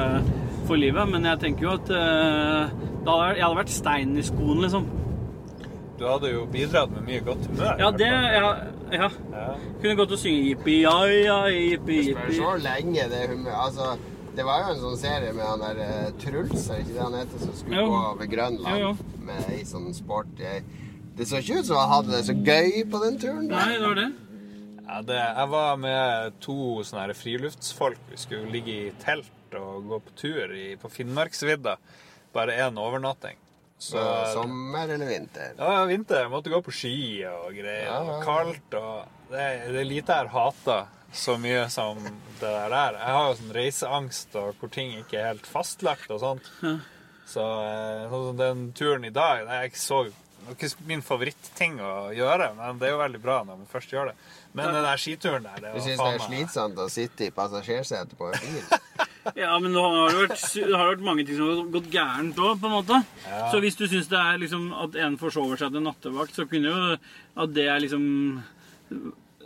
[0.68, 1.10] for livet.
[1.10, 4.86] Men jeg tenker jo at eh, da hadde jeg hadde vært stein i skoen, liksom.
[5.96, 7.78] Du hadde jo bidratt med mye godt humør.
[7.80, 8.50] Ja, det ja,
[8.92, 9.08] ja.
[9.32, 9.46] Ja.
[9.80, 12.26] Kunne gått og synge jippi, ja, ja, jippi-jippi.
[12.28, 13.96] Det spørs så lenge det humør Altså,
[14.36, 17.02] det var jo en sånn serie med han der eh, Truls, er det ikke det
[17.06, 17.86] han heter, som skulle Jo.
[17.92, 18.90] gå over Grønland Jo,
[19.24, 23.00] med ei sånn sport Det så ikke ut som han hadde det så gøy på
[23.00, 23.46] den turen.
[23.48, 24.08] Nei, det var det.
[24.86, 26.56] Ja, det, jeg var med to
[26.86, 28.02] sånne her friluftsfolk.
[28.12, 31.78] Vi skulle ligge i telt og gå på tur i, på Finnmarksvidda.
[32.36, 33.40] Bare én overnatting.
[33.78, 34.00] Så,
[34.32, 35.56] sommer eller vinter?
[35.58, 36.22] ja, vinter.
[36.22, 36.94] Jeg måtte gå på ski
[37.28, 37.88] og greier.
[37.88, 40.78] Ja, ja, Og kaldt og det, det er lite jeg har hata
[41.12, 42.98] så mye som det der der.
[43.00, 46.52] Jeg har jo sånn reiseangst og hvor ting ikke er helt fastlagt og sånt.
[47.26, 51.80] Så eh, sånn den turen i dag Det er ikke så det ikke min favoritting
[51.82, 54.14] å gjøre, men det er jo veldig bra når man først gjør det.
[54.54, 58.14] Men den der skituren der det Du syns det er slitsomt å sitte i passasjersetet
[58.18, 58.62] på en bil?
[59.34, 62.36] Ja, men nå har det vært, det har vært mange ting som har gått gærent
[62.38, 63.00] òg, på en måte.
[63.24, 63.40] Ja.
[63.50, 66.70] Så hvis du syns det er liksom at en forsover seg til nattevakt, så kunne
[66.70, 66.92] jo
[67.42, 68.04] at det er liksom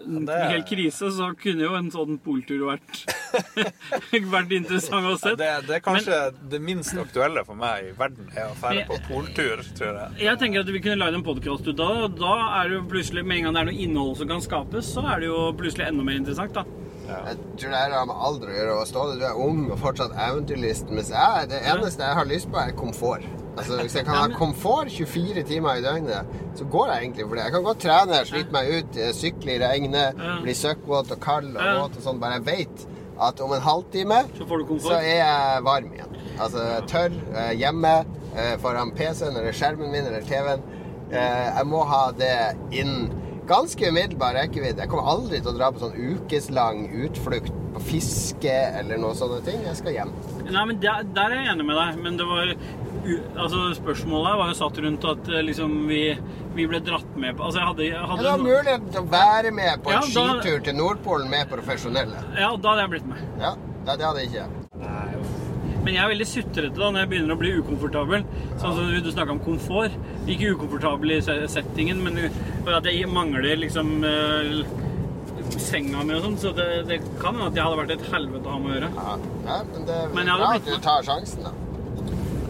[0.07, 3.03] det er- hel krise, så kunne jo en sånn poltur vært,
[4.35, 5.35] vært interessant å Ja, se.
[5.39, 6.19] det, det er kanskje
[6.51, 10.21] det minst aktuelle for meg i verden, er å fære på poltur, tror jeg.
[10.27, 12.79] Jeg tenker at vi kunne lagd en podkast ut av det, og da er det
[12.81, 15.31] jo plutselig, med en gang det er noe innhold som kan skapes, så er det
[15.31, 16.65] jo plutselig enda mer interessant, da.
[17.11, 18.75] Jeg tror det har med alder å gjøre.
[18.81, 20.95] Og Ståle, du er ung og fortsatt eventyrlysten.
[20.97, 23.27] Mens jeg, det eneste jeg har lyst på, er komfort.
[23.59, 27.35] Altså, Hvis jeg kan ha komfort 24 timer i døgnet, så går jeg egentlig for
[27.35, 27.45] det.
[27.45, 31.57] Jeg kan godt trene, slite meg ut, eh, sykle i regnet, bli søkkvåt og kald
[31.57, 32.21] og våt og sånn.
[32.23, 32.87] Bare jeg vet
[33.21, 34.47] at om en halvtime Så
[34.81, 36.15] så er jeg varm igjen.
[36.41, 37.95] Altså tørr eh, hjemme
[38.37, 40.63] eh, foran PC-en eller skjermen min eller TV-en.
[41.11, 43.09] Jeg må ha det innen
[43.51, 44.85] ganske umiddelbar rekkevidde.
[44.85, 49.41] Jeg kommer aldri til å dra på sånn ukeslang utflukt på fiske eller noe sånne
[49.47, 49.61] ting.
[49.67, 50.13] Jeg skal hjem.
[50.51, 52.55] Nei, men der, der er jeg enig med deg, men det var
[53.01, 56.01] Altså, spørsmålet var jo satt rundt at eh, liksom vi,
[56.53, 59.01] vi ble dratt med på Altså, jeg hadde, jeg Ja, hadde du har mulighet til
[59.01, 62.21] å være med på en Ja, da- skitur til Nordpolen med profesjonelle.
[62.37, 63.25] Ja, da hadde jeg blitt med.
[63.41, 63.55] Ja,
[63.89, 65.40] det det hadde jeg ikke.
[65.81, 68.27] Men jeg er veldig sutrete da når jeg begynner å bli ukomfortabel.
[68.61, 69.97] Sånn som du snakka om komfort.
[70.29, 72.21] Ikke ukomfortabel i settingen, men
[72.69, 74.61] at jeg mangler liksom eh,
[75.57, 76.39] senga mi og sånn.
[76.43, 78.77] Så det, det kan hende at jeg hadde vært et helvete å ha med å
[78.77, 78.93] gjøre.
[78.99, 79.17] Ja,
[79.49, 81.57] ja men det er Men bra at du tar sjansen, da.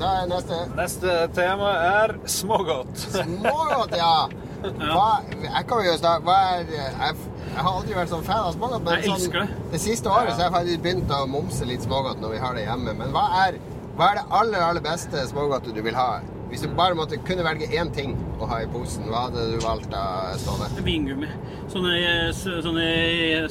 [0.00, 3.02] Da neste Neste tema er smågodt.
[3.12, 4.14] smågodt, ja.
[4.60, 5.10] Hva,
[5.40, 7.14] jeg kan jo starte Hva er jeg,
[7.54, 9.48] jeg har aldri vært sånn fan av smågodt, men Jeg elsker det.
[9.72, 12.54] det siste året så har jeg faktisk begynt å momse litt smågodt når vi har
[12.54, 12.94] det hjemme.
[13.00, 13.58] Men hva er,
[13.96, 16.20] hva er det aller, aller beste smågodtet du vil ha?
[16.50, 19.58] Hvis du bare måtte kunne velge én ting å ha i posen, hva hadde du
[19.62, 20.66] valgt da, Ståle?
[20.82, 21.28] Vingummi.
[21.70, 21.92] Sånne,
[22.34, 22.86] sånne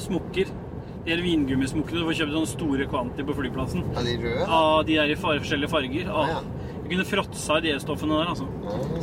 [0.04, 0.50] smokker.
[1.06, 3.86] De er vingummismokkene du får kjøpt sånne store kvanti på flyplassen.
[3.96, 4.42] Ja, de røde?
[4.44, 6.02] Ja, de er i far forskjellige farger.
[6.08, 6.40] Ja, Ja.
[6.90, 8.46] Jeg kunne fråtsa i de stoffene der, altså.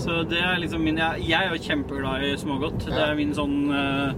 [0.04, 2.84] Så det er liksom min Jeg, jeg er jo kjempeglad i smågodt.
[2.84, 4.12] Det er min sånn uh,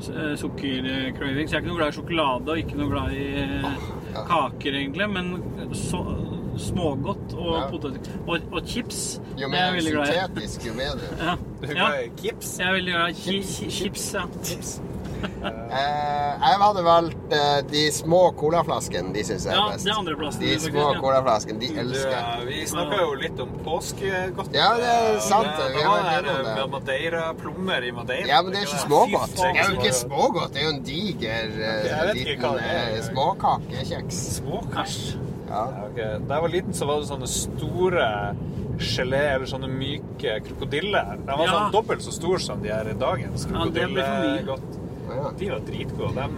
[0.00, 1.48] sukkercraving.
[1.48, 3.70] Så jeg er ikke noe glad i sjokolade og ikke noe glad i eh,
[4.14, 4.24] ja.
[4.28, 5.08] kaker, egentlig.
[5.10, 5.32] Men
[5.74, 6.02] så,
[6.58, 7.66] smågodt og Ja.
[7.70, 11.10] poteter og, og chips, Jo er mer syntetisk, jo bedre.
[11.20, 11.36] Ja.
[11.60, 11.86] Du er ja.
[11.86, 12.58] glad i chips?
[12.58, 14.08] Jeg er veldig glad i chi- chi- chips.
[14.14, 14.24] Ja.
[14.24, 19.12] Eh, jeg hadde valgt eh, de små colaflaskene.
[19.14, 19.86] De syns jeg er best.
[19.86, 22.24] Ja, det er andreplassen, De små colaflaskene, de elsker jeg.
[22.40, 24.50] eh, vi snakka jo litt om påskegodt.
[24.56, 26.56] Ja, det er sant, Da vi har vært det det.
[26.58, 28.26] med Madeira, plommer i Madeira.
[28.30, 29.36] Ja, men det er ikke smågodt.
[29.36, 34.22] Det er jo ikke smågodt, det er jo en diger eh, liten det eh, småkakekjeks.
[34.40, 34.98] Småkaks.
[35.48, 35.64] Ja.
[35.96, 36.18] Ja.
[36.28, 38.08] Da jeg var liten, så var det sånne store
[38.78, 41.16] gelé, eller sånne myke krokodiller.
[41.24, 41.54] De var Ja.
[41.54, 44.68] sånn dobbelt så store som de er i dagens det krokodillegodt.
[44.76, 44.84] Ja.
[45.38, 46.28] De var dritgode.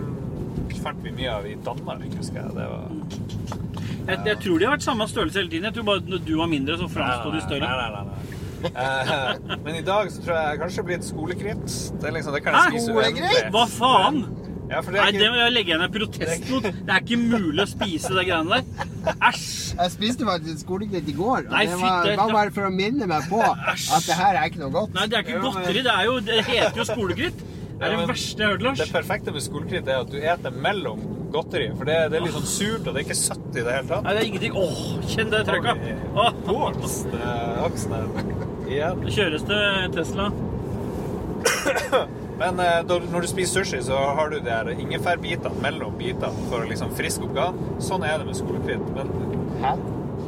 [0.71, 2.55] De fant vi mye av i Danmark, husker jeg.
[2.57, 2.85] Det var...
[4.11, 5.69] Jeg, jeg tror de har vært samme størrelse hele tiden.
[5.71, 7.67] Jeg tror bare når du var mindre, så framsto de større.
[7.67, 8.37] Nei, nei, nei, nei.
[8.61, 9.31] Eh,
[9.65, 11.63] men i dag så tror jeg kanskje blir et skolekritt.
[11.97, 13.39] Det, er liksom, det kan jeg spise uendelig.
[13.55, 14.19] Hva faen?
[14.71, 15.23] Ja, for det Nei, ikke...
[15.23, 16.67] det må jeg legge igjen en protest mot.
[16.69, 19.15] Det er ikke mulig å spise de greiene der.
[19.31, 19.47] Æsj!
[19.81, 22.71] Jeg spiste faktisk skolekritt i går, og Nei, det var, fytte- var bare for å
[22.75, 24.93] minne meg på at det her er ikke noe godt.
[24.99, 25.83] Nei, det er ikke godteri.
[25.89, 27.43] Det, er jo, det heter jo skolekritt.
[27.81, 28.79] Det er Ja, det verste jeg har hørt, Lars.
[28.83, 31.01] Det perfekte med skolekritt er at du eter mellom
[31.33, 31.71] godteri.
[31.79, 33.89] For det, det er litt sånn surt, og det er ikke søtt i det hele
[33.89, 34.05] tatt.
[34.05, 34.59] Nei, det er ingenting.
[34.61, 35.77] Åh, kjenn det trøkket.
[37.15, 38.09] Det er aksen her.
[38.71, 39.01] Igjen.
[39.07, 40.29] det kjøres til Tesla.
[42.41, 46.65] Men eh, når du spiser sushi, så har du de her ingefærbitene mellom bitene for
[46.65, 47.81] å liksom friske opp ganen.
[47.85, 48.85] Sånn er det med skolekritt.
[48.97, 49.11] Men
[49.65, 49.75] Hæ?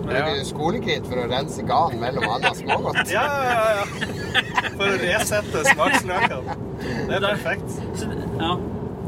[0.03, 3.13] Bruker du skolekritt for å rense ganen mellom andre smågodt?
[3.13, 4.42] ja, ja, ja, ja.
[4.77, 6.57] For å resette smaksløkene.
[6.83, 7.79] Det er perfekt.
[8.41, 8.53] Ja.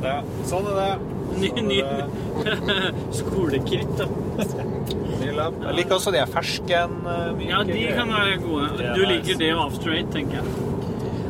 [0.05, 0.17] Ja,
[0.49, 1.11] sånn er det.
[1.35, 2.03] Ny, Sånn ny er
[3.19, 4.07] skolekritt, da.
[5.25, 6.99] Jeg liker også de fersken.
[7.09, 8.91] eh, myke Ja, de kan være gode.
[8.99, 10.45] Du liker det og after eight, tenker jeg.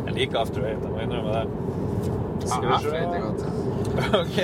[0.04, 1.46] Jeg liker After Eight, jeg må innrømme det.
[2.44, 3.52] Skal vi eight er se.
[4.18, 4.36] Ok,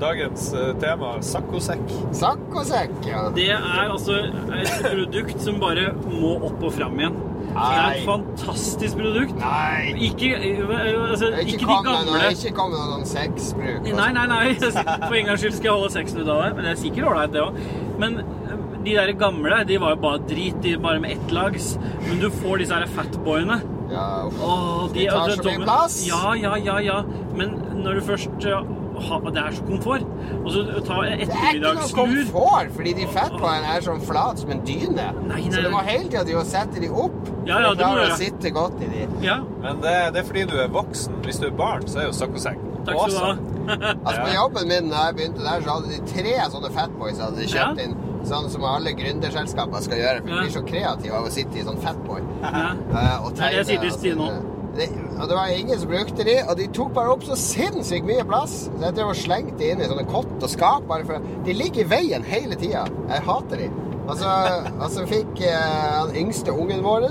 [0.00, 1.84] dagens eh, tema saccosekk.
[2.16, 3.22] Saccosekk, ja.
[3.36, 7.16] Det er altså et produkt som bare må opp og fram igjen.
[7.54, 9.34] Det er et fantastisk produkt.
[9.38, 9.92] Nei!
[10.08, 13.86] Ikke, altså, Ikke ikke de gamle noe, ikke kom med noe sånn sexbruk.
[13.94, 14.46] Nei, nei, nei.
[14.58, 16.56] For en gangs skyld skal jeg holde sexen ut av deg.
[16.58, 17.60] Men det er sikkert ålreit, det òg.
[18.02, 20.58] Men eh, de der gamle, de var jo bare drit.
[20.64, 21.74] De bare med ett lags.
[22.08, 23.60] Men du får disse her fatboyene.
[23.94, 24.08] Ja.
[24.26, 26.00] Åh, De tar så mye plass.
[26.08, 26.98] Ja, ja, ja, ja.
[27.38, 28.48] Men når du først
[28.94, 30.04] Det er så komfort.
[30.40, 34.52] Og så ta Det er ikke noe komfort, fordi de fettbollene er sånn flat som
[34.54, 35.08] en dyne.
[35.24, 37.96] Nei, nei, Så du må hele tida sette de opp Ja, ja, for det må
[37.96, 39.08] du klare å sitte godt i de.
[39.24, 41.20] Ja, Men det, det er fordi du er voksen.
[41.26, 43.34] Hvis du er barn, så er jo saccosekk takk skal du ha.
[44.06, 47.40] Altså På jobben min da jeg begynte der, så hadde de tre sånne fatboys hadde
[47.40, 47.86] de kjøpt Ja.
[47.88, 47.94] inn.
[48.24, 50.20] Sånn som alle gründerselskaper skal gjøre.
[50.24, 52.22] For de blir så kreative av å sitte i sånn fatboy.
[52.40, 52.70] Ja.
[52.88, 54.88] Uh, og Det er det jeg sier til og Stine sånn, Det,
[55.20, 58.24] og det var ingen som brukte de, og de tok bare opp så sinnssykt mye
[58.26, 58.64] plass.
[58.66, 60.88] Så jeg drev og slengte de inn i sånne kott og skap.
[60.90, 62.84] bare for De ligger i veien hele tida.
[63.08, 63.70] Jeg hater de.
[64.04, 64.30] Og så
[64.84, 67.06] altså, fikk eh, han yngste ungen vår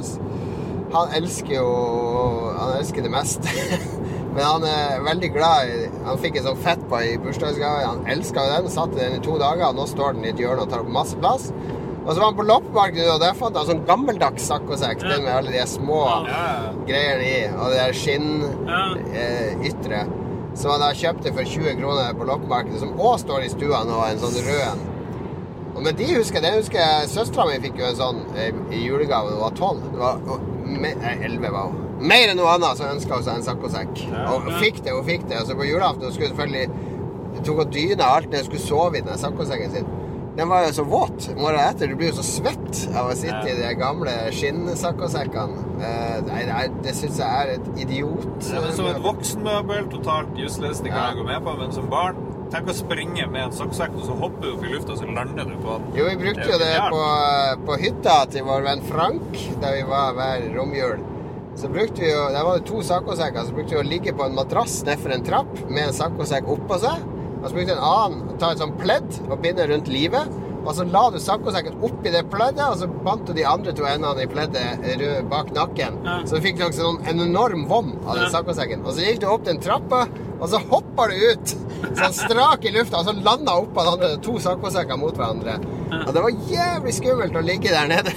[0.93, 1.69] Han elsker jo
[2.59, 3.49] Han elsker det meste.
[4.33, 7.87] Men han er veldig glad i Han fikk en sånn fettboy i bursdagsgave.
[7.87, 8.69] Han elska den.
[8.73, 10.93] Satt den i to dager, og nå står den i et hjørne og tar opp
[10.93, 11.49] masse plass.
[12.03, 14.99] Og så var han på loppemarkedet, og der fant han sånn gammeldags saccosekk.
[15.07, 16.01] Den med alle de små
[16.87, 18.81] greiene i, og det der skinn Ja.
[19.15, 20.03] eh, ytre.
[20.55, 24.01] Som han da kjøpte for 20 kroner på loppemarkedet, som òg står i stua nå,
[24.05, 24.83] en sånn rød en.
[25.75, 28.51] Og Men de husker jeg, det husker jeg Søstera mi fikk jo en sånn eh,
[28.69, 29.81] i julegave da hun var tolv.
[29.97, 30.39] Og
[31.23, 31.79] elleve var hun.
[32.03, 34.03] Mer enn noe annet så ønska hun seg en saccosekk.
[34.27, 35.39] Og hun fikk det, hun fikk det.
[35.41, 36.69] Og så på julaften hun skulle selvfølgelig
[37.33, 39.87] hun tok og dyna alt det hun skulle sove i den saccosekken sin.
[40.37, 41.87] Den var jo så våt morgenen etter.
[41.91, 45.65] Du blir jo så svett av å sitte i de gamle skinnsakkosekkene.
[45.77, 48.25] Uh, nei, nei, det syns jeg er et idiot.
[48.49, 51.07] Ja, men som et voksenmøbel, totalt useless, det kan Ja.
[51.11, 54.13] jeg gå med på, men som barn Tenk å springe med en sokksekk, og så
[54.13, 55.87] hopper du opp i lufta, og så lander du på den.
[55.97, 56.99] Jo, vi brukte jo det på,
[57.65, 61.01] på hytta til vår venn Frank, der vi var hver romjul.
[61.57, 63.47] Så brukte vi jo, Der var det to saccosekker.
[63.47, 66.77] Så brukte vi å ligge på en madrass nedfor en trapp med en saccosekk oppå
[66.81, 67.01] seg.
[67.43, 70.39] Og så brukte en annen ta et sånt pledd og binde rundt livet.
[70.63, 73.83] Og så la du saccosekken oppi det pleddet, og så bandt du de andre to
[73.83, 75.97] endene i pleddet bak nakken.
[76.07, 76.21] Ja.
[76.23, 78.85] Så du fikk liksom en enorm vom av den saccosekken.
[78.87, 80.05] Og så gikk du opp den trappa,
[80.39, 81.55] og så hoppa du ut
[81.99, 85.59] sånn strak i lufta, og så landa oppå de to saccosekker mot hverandre.
[86.01, 88.13] Og det var jævlig skummelt å ligge der nede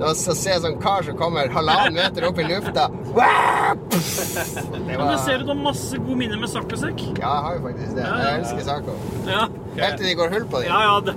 [0.00, 2.86] og så se sånn kar som kommer halvannen meter opp i lufta.
[3.10, 3.26] Det
[4.86, 7.02] Men da ser du har masse gode minner med saccosekk.
[7.20, 8.06] Ja, jeg har jo faktisk det.
[8.06, 8.96] Jeg elsker Saco.
[9.28, 9.44] Ja.
[9.84, 10.68] Helt til de går hull på dem.
[10.70, 11.14] ja, ja, det,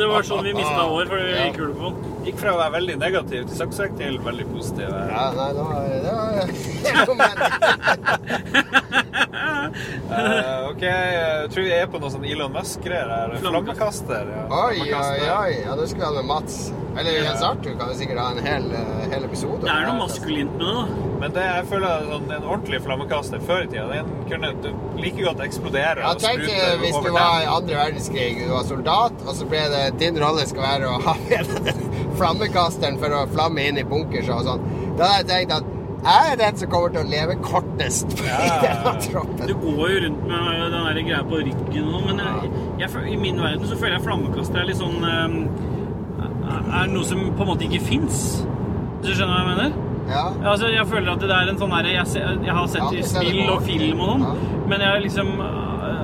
[0.00, 1.96] det var sånn vi mista år, fordi vi gikk hull på den.
[2.28, 4.88] Gikk fra å være veldig negativ til sokksekk til veldig positiv.
[4.90, 6.30] Ja, nei, det var, det var
[10.10, 13.34] Eh, ok, jeg tror vi er på noe sånn Elon Musk-greier her.
[13.42, 14.30] Flammekaster.
[14.34, 14.44] Ja.
[14.66, 15.52] Oi, oi, oi.
[15.62, 16.56] Ja, det skulle vi ha med Mats.
[16.98, 19.60] Eller Jens Arthur kan vi sikkert ha en hel, eh, hel episode.
[19.62, 21.10] Det er noe maskulint med det, da.
[21.20, 24.50] Men det, jeg føler sånn, en ordentlig flammekaster før i tida, den kunne
[25.00, 26.46] like godt eksplodere Ja, tenk
[26.80, 30.18] hvis du var i andre andre verdenskrig, du var soldat, og så ble det din
[30.20, 31.82] rolle skal være å ha med deg
[32.16, 34.64] flammekasteren for å flamme inn i bunkers og sånn.
[34.98, 38.52] Da hadde jeg tenkt at jeg er den som kommer til å leve kortest i
[38.62, 39.50] denne troppen.
[39.50, 43.04] Du går jo rundt med den der greia på ryggen og sånn, men jeg, jeg,
[43.12, 45.36] i min verden så føler jeg flammekaster er litt sånn eh,
[46.80, 48.24] Er noe som på en måte ikke fins.
[49.00, 49.78] Hvis du skjønner hva jeg mener?
[50.10, 50.24] Ja.
[50.50, 53.44] Altså, jeg føler at det er en sånn her jeg, jeg har sett i spill
[53.44, 55.28] og film og sånn, men jeg liksom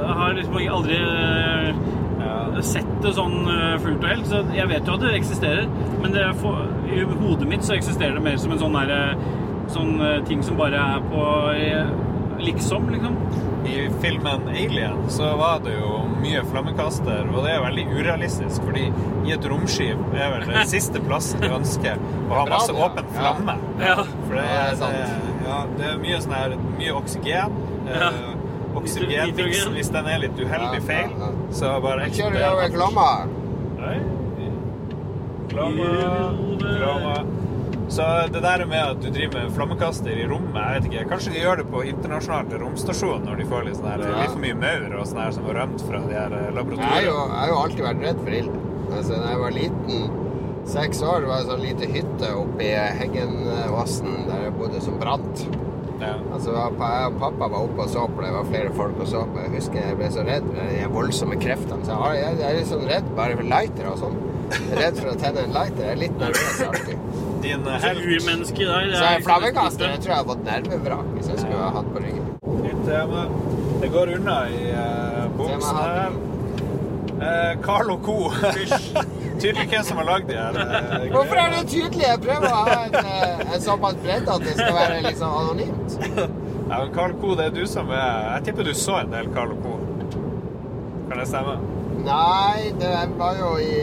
[0.07, 4.30] øh, har liksom aldri øh, sett det sånn øh, fullt og helt.
[4.30, 5.66] Så jeg vet jo at det eksisterer,
[6.02, 8.94] men det er for, i hodet mitt så eksisterer det mer som en sånn her
[9.00, 9.26] øh,
[9.66, 9.96] Sånn
[10.28, 11.22] ting som bare er på
[12.38, 13.16] liksom, liksom.
[13.66, 18.84] I filmen Alien så var det jo mye flammekaster, og det er veldig urealistisk, fordi
[19.26, 21.98] i et romskip er vel den siste plassen du ønsker
[22.28, 23.57] å ha masse åpen flamme.
[23.82, 23.98] Ja.
[24.07, 24.94] For det Ja, er, det er sant.
[24.94, 27.59] det, ja, det er mye sånn her Mye oksygen.
[27.90, 28.12] Ja.
[28.77, 31.11] Eh, Oksygenmiksen, hvis den er litt uheldig feil,
[31.55, 33.09] så bare Kjører du over Glomma?
[33.81, 33.97] Nei.
[35.49, 35.89] Glomma,
[36.61, 37.16] glomma.
[37.89, 38.03] Så
[38.33, 41.41] det der med at du driver med flammekaster i rommet, jeg vet ikke, kanskje de
[41.45, 44.16] gjør det på internasjonal romstasjon når de får litt, sånne her, Ja.
[44.22, 46.97] litt for mye maur og sånn her som har rømt fra de her laboratoriene?
[46.97, 48.57] Jeg jeg har jo alltid vært redd for ild.
[48.93, 50.11] Altså, da jeg var liten,
[50.66, 54.99] seks år, var det en sånn lite hytte oppe i Heggenvassen der jeg bodde som
[54.99, 55.47] brant.
[56.01, 56.12] Ja.
[56.34, 58.28] Altså, jeg og pappa var oppe og så på det.
[58.28, 59.42] Det var flere folk og så på.
[59.44, 61.88] Jeg husker jeg ble så redd med de voldsomme kreftene.
[61.88, 64.18] Så jeg, jeg, jeg er litt sånn redd bare for lightere og sånn.
[64.76, 65.82] Redd for å tenne en lighter.
[65.88, 67.11] Jeg er litt nervøs alltid.
[67.47, 68.92] Din eh, urmenneske der.
[68.92, 71.92] Så er jeg flammekaster jeg tror jeg hadde fått nervevrak hvis jeg skulle ha hatt
[71.94, 72.32] på ryggen.
[72.62, 73.26] Nytt tema.
[73.82, 76.16] Det går unna i uh, bomsen her.
[77.16, 78.18] Eh, Carl og co.
[79.41, 80.57] Tydelig hvem som har lagd de her.
[80.62, 82.03] eh, Hvorfor er det tydelig?
[82.07, 85.99] Jeg prøver å ha en, eh, en såpass bredde at det skal være liksom anonymt.
[86.66, 89.28] Ja, men Carl Co, det er du som er Jeg tipper du så en del
[89.37, 89.76] Carl Co.
[91.07, 91.53] Kan det stemme?
[92.03, 93.76] Nei, det var jo i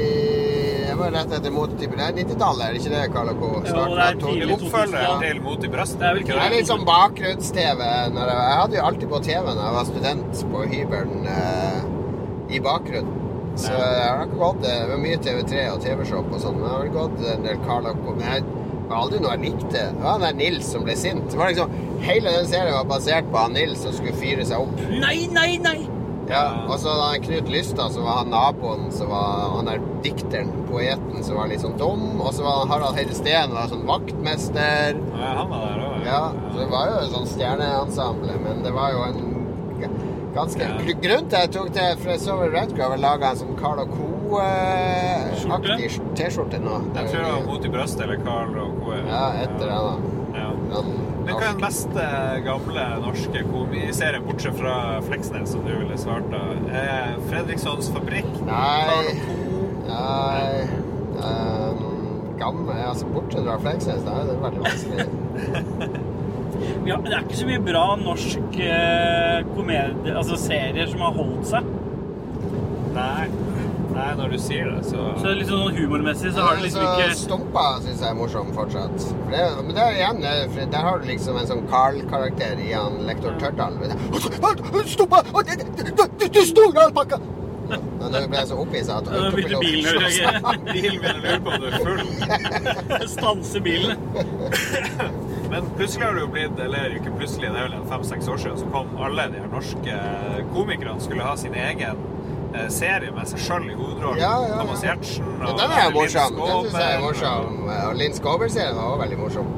[0.84, 1.47] Jeg var rett etter.
[1.47, 3.51] Det er 90-tallet, er det ikke det, Karl og Co?
[3.64, 5.16] Det er av to- tidlig Oppfølger 2000, ja.
[5.24, 5.99] til Mot i brøstet.
[6.04, 7.88] Det vel ikke Det litt sånn bakgrunns-TV.
[7.88, 11.80] Jeg, jeg hadde jo alltid på TV når jeg var student på hybelen eh,
[12.51, 13.22] i bakgrunnen.
[13.56, 16.60] Så jeg har ikke gått Det var mye TV3 og TV-shop og sånn.
[16.60, 18.45] Men jeg har gått en del Karl og Men jeg
[18.89, 19.84] var aldri noe jeg likte.
[19.95, 21.26] Det var der Nils som ble sint.
[21.32, 24.66] Det var liksom, hele den serien var basert på han Nils som skulle fyre seg
[24.66, 24.88] opp.
[25.04, 25.78] Nei, nei, nei!
[26.30, 30.51] Ja, og så da Knut Lystad, som var han naboen, som var han der dikteren,
[30.70, 32.06] poeten, som var litt sånn dum.
[32.24, 34.99] Og så var Harald Heide Steen, var sånn vaktmester.
[35.18, 36.08] Ja, han var der òg.
[36.08, 39.22] Ja, så det var jo et sånn stjerneensemble, men det var jo en
[40.36, 40.67] ganske Ja.
[40.81, 43.79] Gr- Grunnen til jeg tok det, for jeg så vel Redgrave laga en sånn Carl
[43.93, 46.75] Co.-aktig T-skjorte nå.
[46.95, 48.91] Jeg tror det var Mot i brøstet eller Carl co.
[49.07, 49.95] Ja, etter det, da.
[50.34, 50.49] Ja.
[51.23, 52.03] Men hva er den beste
[52.43, 54.75] gamle norske komiserien, bortsett fra
[55.05, 56.41] Fleksnes, som du ville svart da?
[56.73, 58.31] Eh, Fredrikssons Fabrikk?
[58.49, 59.13] Nei.
[59.88, 60.67] Nei
[61.23, 61.79] um,
[62.41, 65.05] Gammel Altså, bortsett fra Fleksnes, da er det veldig vanskelig.
[66.88, 71.49] Ja, det er ikke så mye bra norsk eh, komedie, altså serier som har holdt
[71.54, 71.74] seg.
[72.93, 73.32] Nei.
[73.93, 77.18] Nei, når du sier det, så Så litt sånn humormessig så har det liksom ikke
[77.18, 79.06] Stumpa syns jeg er morsom fortsatt.
[79.12, 80.24] For det, men det er igjen,
[80.56, 83.78] for der har du liksom en sånn Carl-karakter i han lektor Tørdal.
[84.89, 85.22] Stumpa!
[86.24, 87.22] Du, store alpakka!
[87.74, 90.56] Nå ble ble så opphissa at Nå begynte bilen å reagere.
[90.68, 93.08] Bilen begynner å lure på om du er full.
[93.14, 93.95] Stanse bilene.
[95.54, 98.56] Men plutselig har det jo blitt, eller ikke plutselig, det er vel fem-seks år siden,
[98.58, 99.97] så kom alle de her norske
[100.56, 101.99] komikerne skulle ha sin egen
[102.56, 104.22] eh, serie med seg sjøl i hovedrollen.
[104.24, 104.64] Ja, ja, ja.
[104.64, 106.39] Thomas Giertsen Ja, og den er morsom.
[106.39, 107.62] Den synes jeg er morsom.
[107.76, 109.54] Og Linn Skåber-serien var også veldig morsom.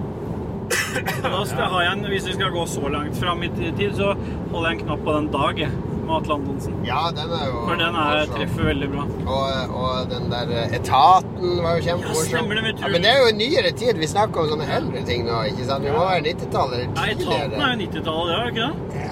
[1.23, 4.11] Da skal ha jeg en, hvis vi skal gå så langt fram i tid, så
[4.51, 5.71] holder jeg en knapp på den Dag jeg,
[6.05, 6.75] med Atle Antonsen.
[6.87, 9.05] Ja, den er jo For den er, treffer veldig bra.
[9.35, 12.49] Og, og den der eh, etaten var jo Ja, kjempemorsom.
[12.55, 14.01] det, tror- Ja, men det er jo nyere tid.
[14.05, 15.83] Vi snakker om sånne eldre ting nå, ikke sant?
[15.85, 19.11] Vi må være 90-tallet eller Nei, Etaten er jo 90-tallet, det er jo ikke det?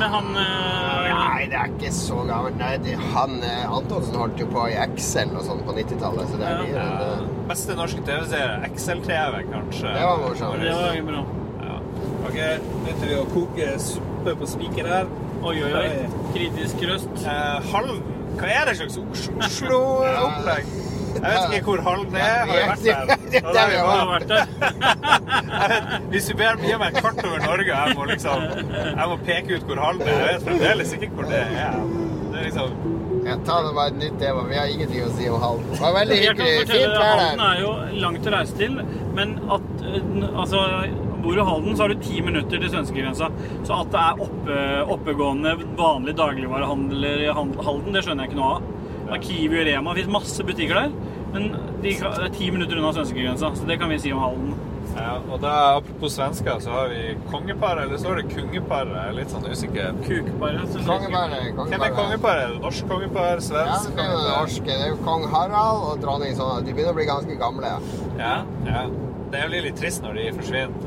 [0.00, 1.08] Med han øh...
[1.10, 2.56] Nei, det er ikke så gammelt.
[2.60, 6.38] Nei, det, han eh, Antonsen holdt jo på i Excel og sånn på 90-tallet, så
[6.40, 6.62] det er Ja.
[6.62, 7.34] nyere enn Ja, det.
[7.50, 9.90] beste norske TV-serie, Excel-TV, kanskje.
[9.96, 10.62] Det var morsomt.
[10.62, 11.24] Det var bra.
[11.66, 11.80] Ja.
[12.30, 12.38] OK,
[12.84, 15.10] begynte vi å koke suppe på spiker her.
[15.40, 15.88] Oi, oi, oi.
[16.34, 17.22] Kritisk røst.
[17.24, 18.02] Eh, Halden,
[18.36, 20.68] hva er det slags Oslo-opplegg?
[21.14, 22.42] Jeg vet ikke hvor Halden er.
[22.50, 23.22] Har jeg vært der?
[23.32, 23.78] Det har vi
[24.10, 24.46] vært der.
[25.70, 29.16] Vet, hvis du ber gir meg et kart over Norge, jeg må liksom Jeg må
[29.26, 30.20] peke ut hvor Halden er.
[30.20, 31.80] Jeg vet fremdeles ikke hvor det er.
[32.30, 32.76] Det er liksom
[33.26, 34.44] Ja, ta det bare et nytt tema.
[34.48, 35.72] Vi har ingenting å si om Halden.
[35.72, 36.54] Det var veldig hyggelig.
[36.70, 37.20] Fint vær der.
[37.24, 37.72] Halden er jo
[38.04, 38.80] langt å reise til,
[39.16, 40.62] men at eh, altså,
[41.24, 43.30] Bor i Halden, så har du ti minutter til svenskegrensa.
[43.66, 44.58] Så at det er oppe,
[44.96, 48.68] oppegående, vanlig dagligvarehandler i Halden, det skjønner jeg ikke noe av.
[49.10, 49.94] Det er Kiwi og Rema.
[49.94, 50.92] Det finnes masse butikker der.
[51.34, 51.48] Men
[51.82, 54.69] de, det er ti minutter unna svenskegrensa, så det kan vi si om Halden.
[55.00, 58.94] Ja, Og da, apropos svensker, så har vi kongeparet, eller står det kungeparet?
[58.96, 59.92] Jeg er litt sånn usikker.
[60.06, 60.78] Kukparet.
[60.86, 61.54] Kongeparet.
[61.60, 62.42] Hvem er kongeparet.
[62.48, 63.30] Er det Norsk kongepar?
[63.34, 64.40] Ja, Svensk det er jo det kongepar?
[64.40, 64.66] norske.
[64.66, 66.64] Det er jo kong Harald og dronning sånn.
[66.66, 67.70] De begynner å bli ganske gamle.
[67.70, 67.78] Ja.
[68.18, 68.34] Ja,
[68.66, 68.88] ja.
[69.30, 70.86] Det blir litt trist når de forsvinner.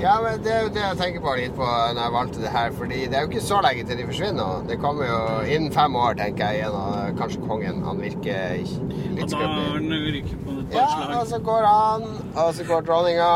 [0.00, 2.52] Ja, men det er jo det jeg tenker på litt på når jeg valgte det
[2.54, 2.70] her.
[2.78, 4.62] Fordi det er jo ikke så lenge til de forsvinner.
[4.66, 6.72] Det kommer jo innen fem år, tenker jeg, igjen.
[6.72, 7.82] Og kanskje kongen.
[7.84, 9.90] Han virker ikke- Og litt da skrøpelig.
[9.90, 10.88] den ryket på et Ja,
[11.20, 12.02] og så går han,
[12.34, 13.28] og så går dronninga,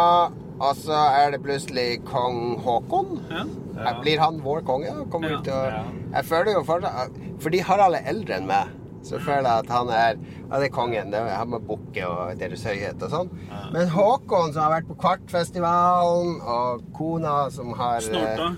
[0.56, 3.20] og så er det plutselig kong Haakon.
[3.30, 3.44] Ja.
[3.76, 3.92] Ja.
[4.00, 4.88] Blir han vår konge?
[5.12, 5.36] Kommer Ja.
[5.36, 7.10] vi til Jeg føler jo fortsatt
[7.44, 8.70] Fordi Harald er eldre enn meg,
[9.04, 10.14] så føler jeg at han er
[10.48, 11.10] Ja, det er kongen.
[11.12, 13.30] Det er han med bukke og Deres Høyhet og sånn.
[13.74, 18.48] Men Håkon, som har vært på Kvartfestivalen, og kona som har eh, Snorta.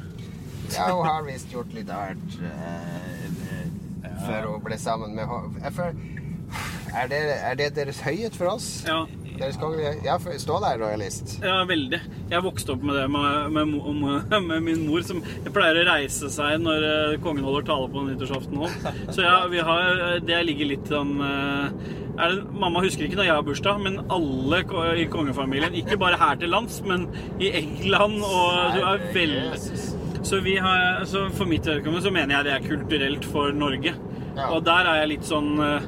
[0.76, 5.58] Ja, hun har visst gjort litt av hvert eh, før hun ble sammen med Håkon.
[5.64, 5.94] jeg føler,
[6.94, 8.68] er, det, er det Deres Høyhet for oss?
[8.88, 9.04] Ja.
[9.38, 11.36] Ja, for- stå der, rojalist.
[11.44, 12.00] Ja, veldig.
[12.32, 15.20] Jeg vokste opp med det med, med, med, med min mor, som
[15.54, 18.88] pleier å reise seg når eh, kongen holder tale på nyttårsaften òg.
[19.14, 21.86] Så ja, vi har, det ligger litt sånn eh,
[22.18, 24.64] er det, Mamma husker ikke når jeg har bursdag, men alle
[24.98, 27.06] i kongefamilien, ikke bare her til lands, men
[27.38, 29.94] i England og du er veldig
[30.28, 33.94] så, vi har, så for mitt vedkommende så mener jeg det er kulturelt for Norge.
[34.34, 34.48] Ja.
[34.50, 35.86] Og der er jeg litt sånn eh,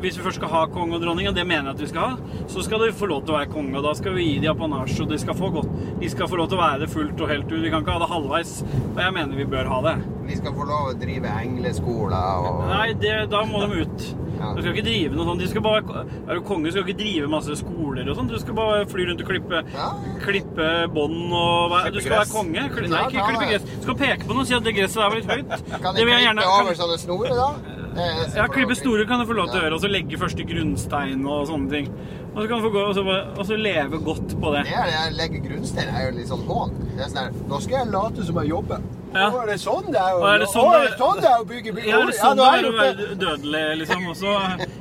[0.00, 2.00] Hvis vi først skal ha konge og dronning, og det mener jeg at vi skal
[2.00, 4.36] ha, så skal de få lov til å være konge, og da skal vi gi
[4.44, 5.72] dem apanasje, og de skal få godt.
[6.00, 7.58] De skal få lov til å være det fullt og helt ut.
[7.64, 8.62] Vi kan ikke ha det halvveis.
[8.94, 9.96] Og jeg mener vi bør ha det.
[10.28, 14.08] De skal få lov til å drive engleskoler og Nei, det, da må de ut.
[14.38, 14.52] Ja.
[14.54, 15.40] Du skal ikke drive noe sånt.
[15.42, 18.28] De skal bare, er du konge, skal ikke drive masse skoler og sånn.
[18.30, 19.88] Du skal bare fly rundt og klippe, Ja.
[20.22, 22.32] klippe bånd og være- Du Klippe skal være gress.
[22.36, 22.68] konge.
[22.76, 23.64] Kli, nei, ikke klippe gress.
[23.64, 25.48] Du skal peke på noe og si at det gresset der var litt høyt.
[25.82, 27.48] Kan de klippe gjerne over kan, sånne snorer, da?
[27.94, 30.44] Det Ja, klippe store kan du få lov til å gjøre, og så legge første
[30.46, 31.88] grunnstein og sånne ting.
[32.34, 34.64] Og så kan du få gå og så, bare- og så leve godt på det.
[34.68, 36.74] Det er det jeg legger grunnstein er jo litt sånn hån.
[36.96, 38.80] Det er sånn her Nå skal jeg late som jeg jobber.
[39.14, 39.30] Ja.
[39.32, 41.20] Å, er det sånn det er å er det sånn Å, er det- det sånn
[41.20, 41.88] det er å bygge bygge?
[41.88, 44.08] Ja, det er det sånn ja, det er å være dødelig, liksom.
[44.08, 44.34] Og så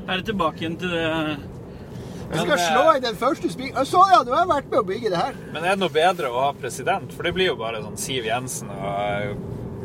[0.10, 1.38] er det tilbake igjen til det
[2.28, 5.10] du skal slå i den første spikeren Så ja, du har vært med å bygge
[5.14, 5.34] det her.
[5.54, 7.14] Men er det noe bedre å ha president?
[7.14, 9.38] For det blir jo bare sånn Siv Jensen og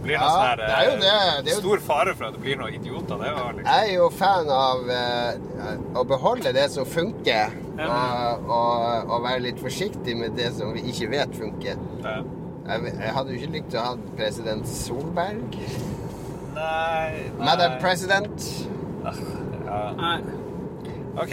[0.03, 1.44] eh, det blir noe Ja, sånn her, det er jo eh, det.
[1.44, 3.16] Det er jo- Stor fare for at det blir noen idioter.
[3.22, 8.48] Det var liksom Jeg er jo fan av uh, å beholde det som funker, og,
[8.50, 11.76] og, og være litt forsiktig med det som vi ikke vet funker.
[12.03, 12.16] Ja.
[12.68, 15.57] Jeg, jeg hadde jo ikke likt å ha president Solberg.
[16.55, 18.48] Nei, Madam President.
[19.03, 19.82] Ja.
[19.98, 20.18] Nei,
[21.18, 21.32] OK,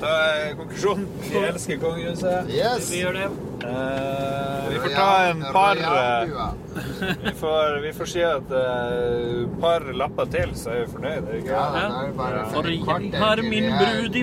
[0.00, 1.06] da er konklusjonen.
[1.24, 2.50] Vi elsker kongehuset.
[2.52, 2.90] Yes.
[2.92, 3.28] vi gjør det.
[3.64, 6.52] Eh, vi får ta en par uh,
[7.24, 11.30] vi, får, vi får si at et par lapper til, så er vi fornøyd.
[11.40, 11.84] ikke Ja, det?
[11.88, 14.22] er bare For jeg har min er- brud i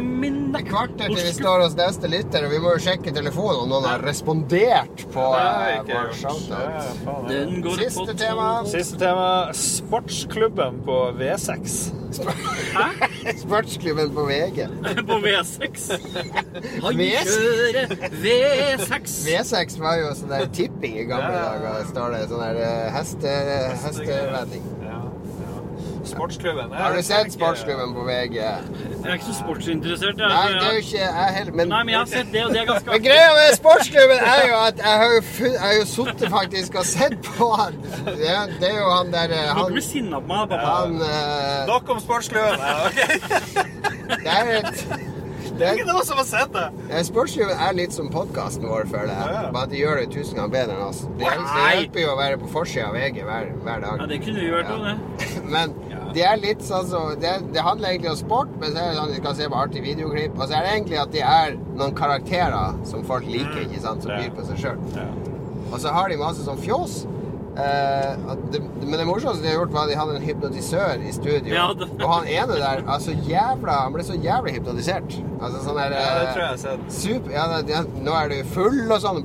[0.55, 0.65] minne.
[0.65, 3.73] Et kvarter til vi står hos neste lytter, og vi må jo sjekke telefonen om
[3.73, 5.43] noen har respondert på Det
[5.73, 7.77] eh, vår shoutout.
[7.81, 8.49] Siste tema.
[8.69, 9.29] Siste tema.
[9.55, 11.77] Sportsklubben på V6.
[13.43, 14.67] Sportsklubben på VG.
[15.09, 15.87] på V6.
[16.85, 19.17] Han kjører V6.
[19.27, 21.83] V6 var jo sånn der tipping i gamle dager.
[21.91, 23.35] Står det sånn der eh, heste.
[26.05, 26.15] Ja, ja.
[26.15, 26.71] Sportsklubben.
[26.77, 28.35] Har du sett Sportsklubben på VG?
[28.35, 30.21] Jeg er ikke så sportsinteressert.
[30.21, 32.43] Jeg, Nei, det er jo ikke jeg heller, men Nei, men jeg har sett det,
[32.45, 35.51] og det er ganske Men greia med sportsklubben er jo at jeg har jo, fun-
[35.55, 37.81] jeg har jo sittet faktisk og sett på han.
[38.05, 40.77] Det det er jo han der eh, Du Han, blir bli sinna på meg, pappa.
[40.79, 41.67] han uh...
[41.73, 42.59] Nok om Sportsklubben.
[42.59, 42.99] Ja, ok.
[44.15, 44.87] Det er et
[45.55, 47.03] det er ikke noen som har sett det.
[47.07, 49.27] Sportsklubben er litt som podkasten vår, føler jeg.
[49.31, 49.51] Ja, ja.
[49.55, 50.99] Bare at de gjør det tusen ganger bedre enn oss.
[51.19, 54.01] Det, hjelper- jo å være på forsida av VG hver, hver dag.
[54.03, 54.97] Ja, det kunne vi vært òg, det.
[55.55, 55.75] Men
[56.15, 58.97] de er litt sånn så det, det handler egentlig om sport, men så er det
[59.01, 60.37] sånn du skal se på artige videoklipp.
[60.39, 64.01] Og så er det egentlig at de er noen karakterer som folk liker, ikke sant,
[64.05, 64.21] som Ja.
[64.23, 64.79] byr på seg sjøl.
[65.73, 67.05] Og så har de masse sånn fjås.
[67.55, 68.15] Eh,
[68.51, 71.53] det, men det morsomste de har gjort, var at de hadde en hypnotisør i studio.
[71.55, 75.15] Ja, det- Og han ene der altså jævla, Han ble så jævlig hypnotisert.
[75.41, 76.91] Altså sånn der Ja, det eh, tror jeg jeg har sett.
[76.91, 79.23] Super, ja, det, det, nå er du full og sånn.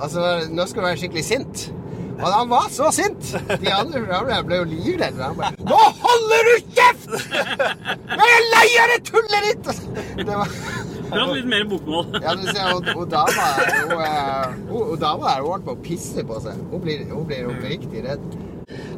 [0.00, 0.20] Altså,
[0.52, 1.62] nå skal du være skikkelig sint.
[2.18, 3.30] Og han var så sint!
[3.62, 4.02] De andre
[4.46, 5.22] ble jo livredde.
[5.22, 7.08] Han bare Nå holder du kjeft!
[8.18, 9.72] Jeg er lei av det tullet ditt!
[10.18, 10.50] Det var
[11.08, 12.10] Prat litt mer bokmål.
[12.24, 16.58] Ja, du ser, hun dama hun, eh, hun, dama hun på å pisse på seg.
[16.72, 18.26] Hun blir, hun blir oppriktig redd.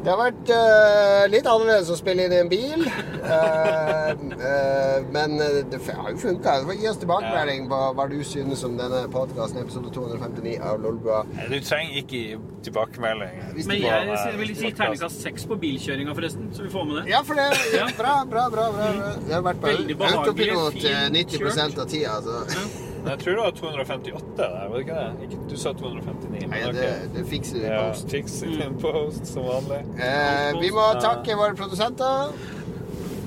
[0.01, 2.87] Det har vært uh, litt annerledes å spille inn i en bil,
[3.21, 6.55] Uh, uh, men det har jo funka.
[6.73, 11.21] Gi oss tilbakemelding på hva du synes om denne podkasten, episode 259 av Lolbua.
[11.45, 13.37] Du trenger ikke tilbakemelding.
[13.55, 17.05] Hvis Men jeg vil si terningkast seks på bilkjøringa, forresten, så vi får med det.
[17.13, 17.47] Ja, for det
[17.77, 18.69] ja, Bra, bra, bra.
[18.73, 19.11] bra.
[19.21, 22.17] Det har vært på autopilot eh, 90% av tida.
[22.25, 22.90] Så.
[23.01, 25.27] Jeg tror det var 258 der, var det ikke det?
[25.27, 26.43] Ikke, du sa 259.
[26.51, 28.09] Nei, det, det fikser vi i Ja, post.
[28.13, 29.79] Fix it in post, som vanlig.
[29.97, 32.35] Eh, vi må takke våre produsenter.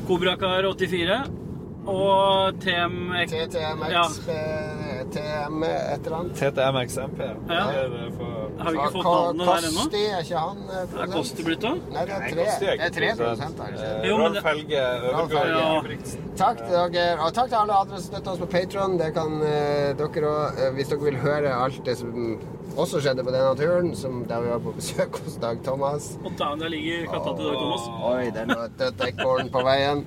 [0.09, 1.19] Kobrakar84
[1.91, 4.05] og TMX TTMX, Ja.
[5.17, 6.41] Eh, TM et eller annet.
[6.41, 7.21] TTMXMP.
[7.49, 7.65] Ja.
[7.71, 8.41] Er det for...
[8.65, 9.85] Har vi ikke fått navnet der ennå?
[9.85, 11.13] Kosti, er ikke han eh, Er?
[11.15, 11.79] Kosti blitt av?
[11.95, 13.79] Nei, det er Nei, tre, det er tre produsenter.
[13.79, 14.09] Eh?
[14.09, 15.63] Jo, men Rolf det- Helge Øvergård ja.
[15.69, 16.27] Ingebrigtsen.
[16.39, 18.99] Takk til dere, og takk til alle andre som støtter oss på Patron.
[18.99, 22.37] Det kan eh, dere òg, hvis dere vil høre alt det som
[22.75, 26.15] også skjedde på denne turen, som da vi var på besøk hos Dag Thomas.
[26.25, 27.89] Og der ligger katta til Dag Thomas.
[28.11, 30.07] Oi, det lå et dødt ekorn på veien.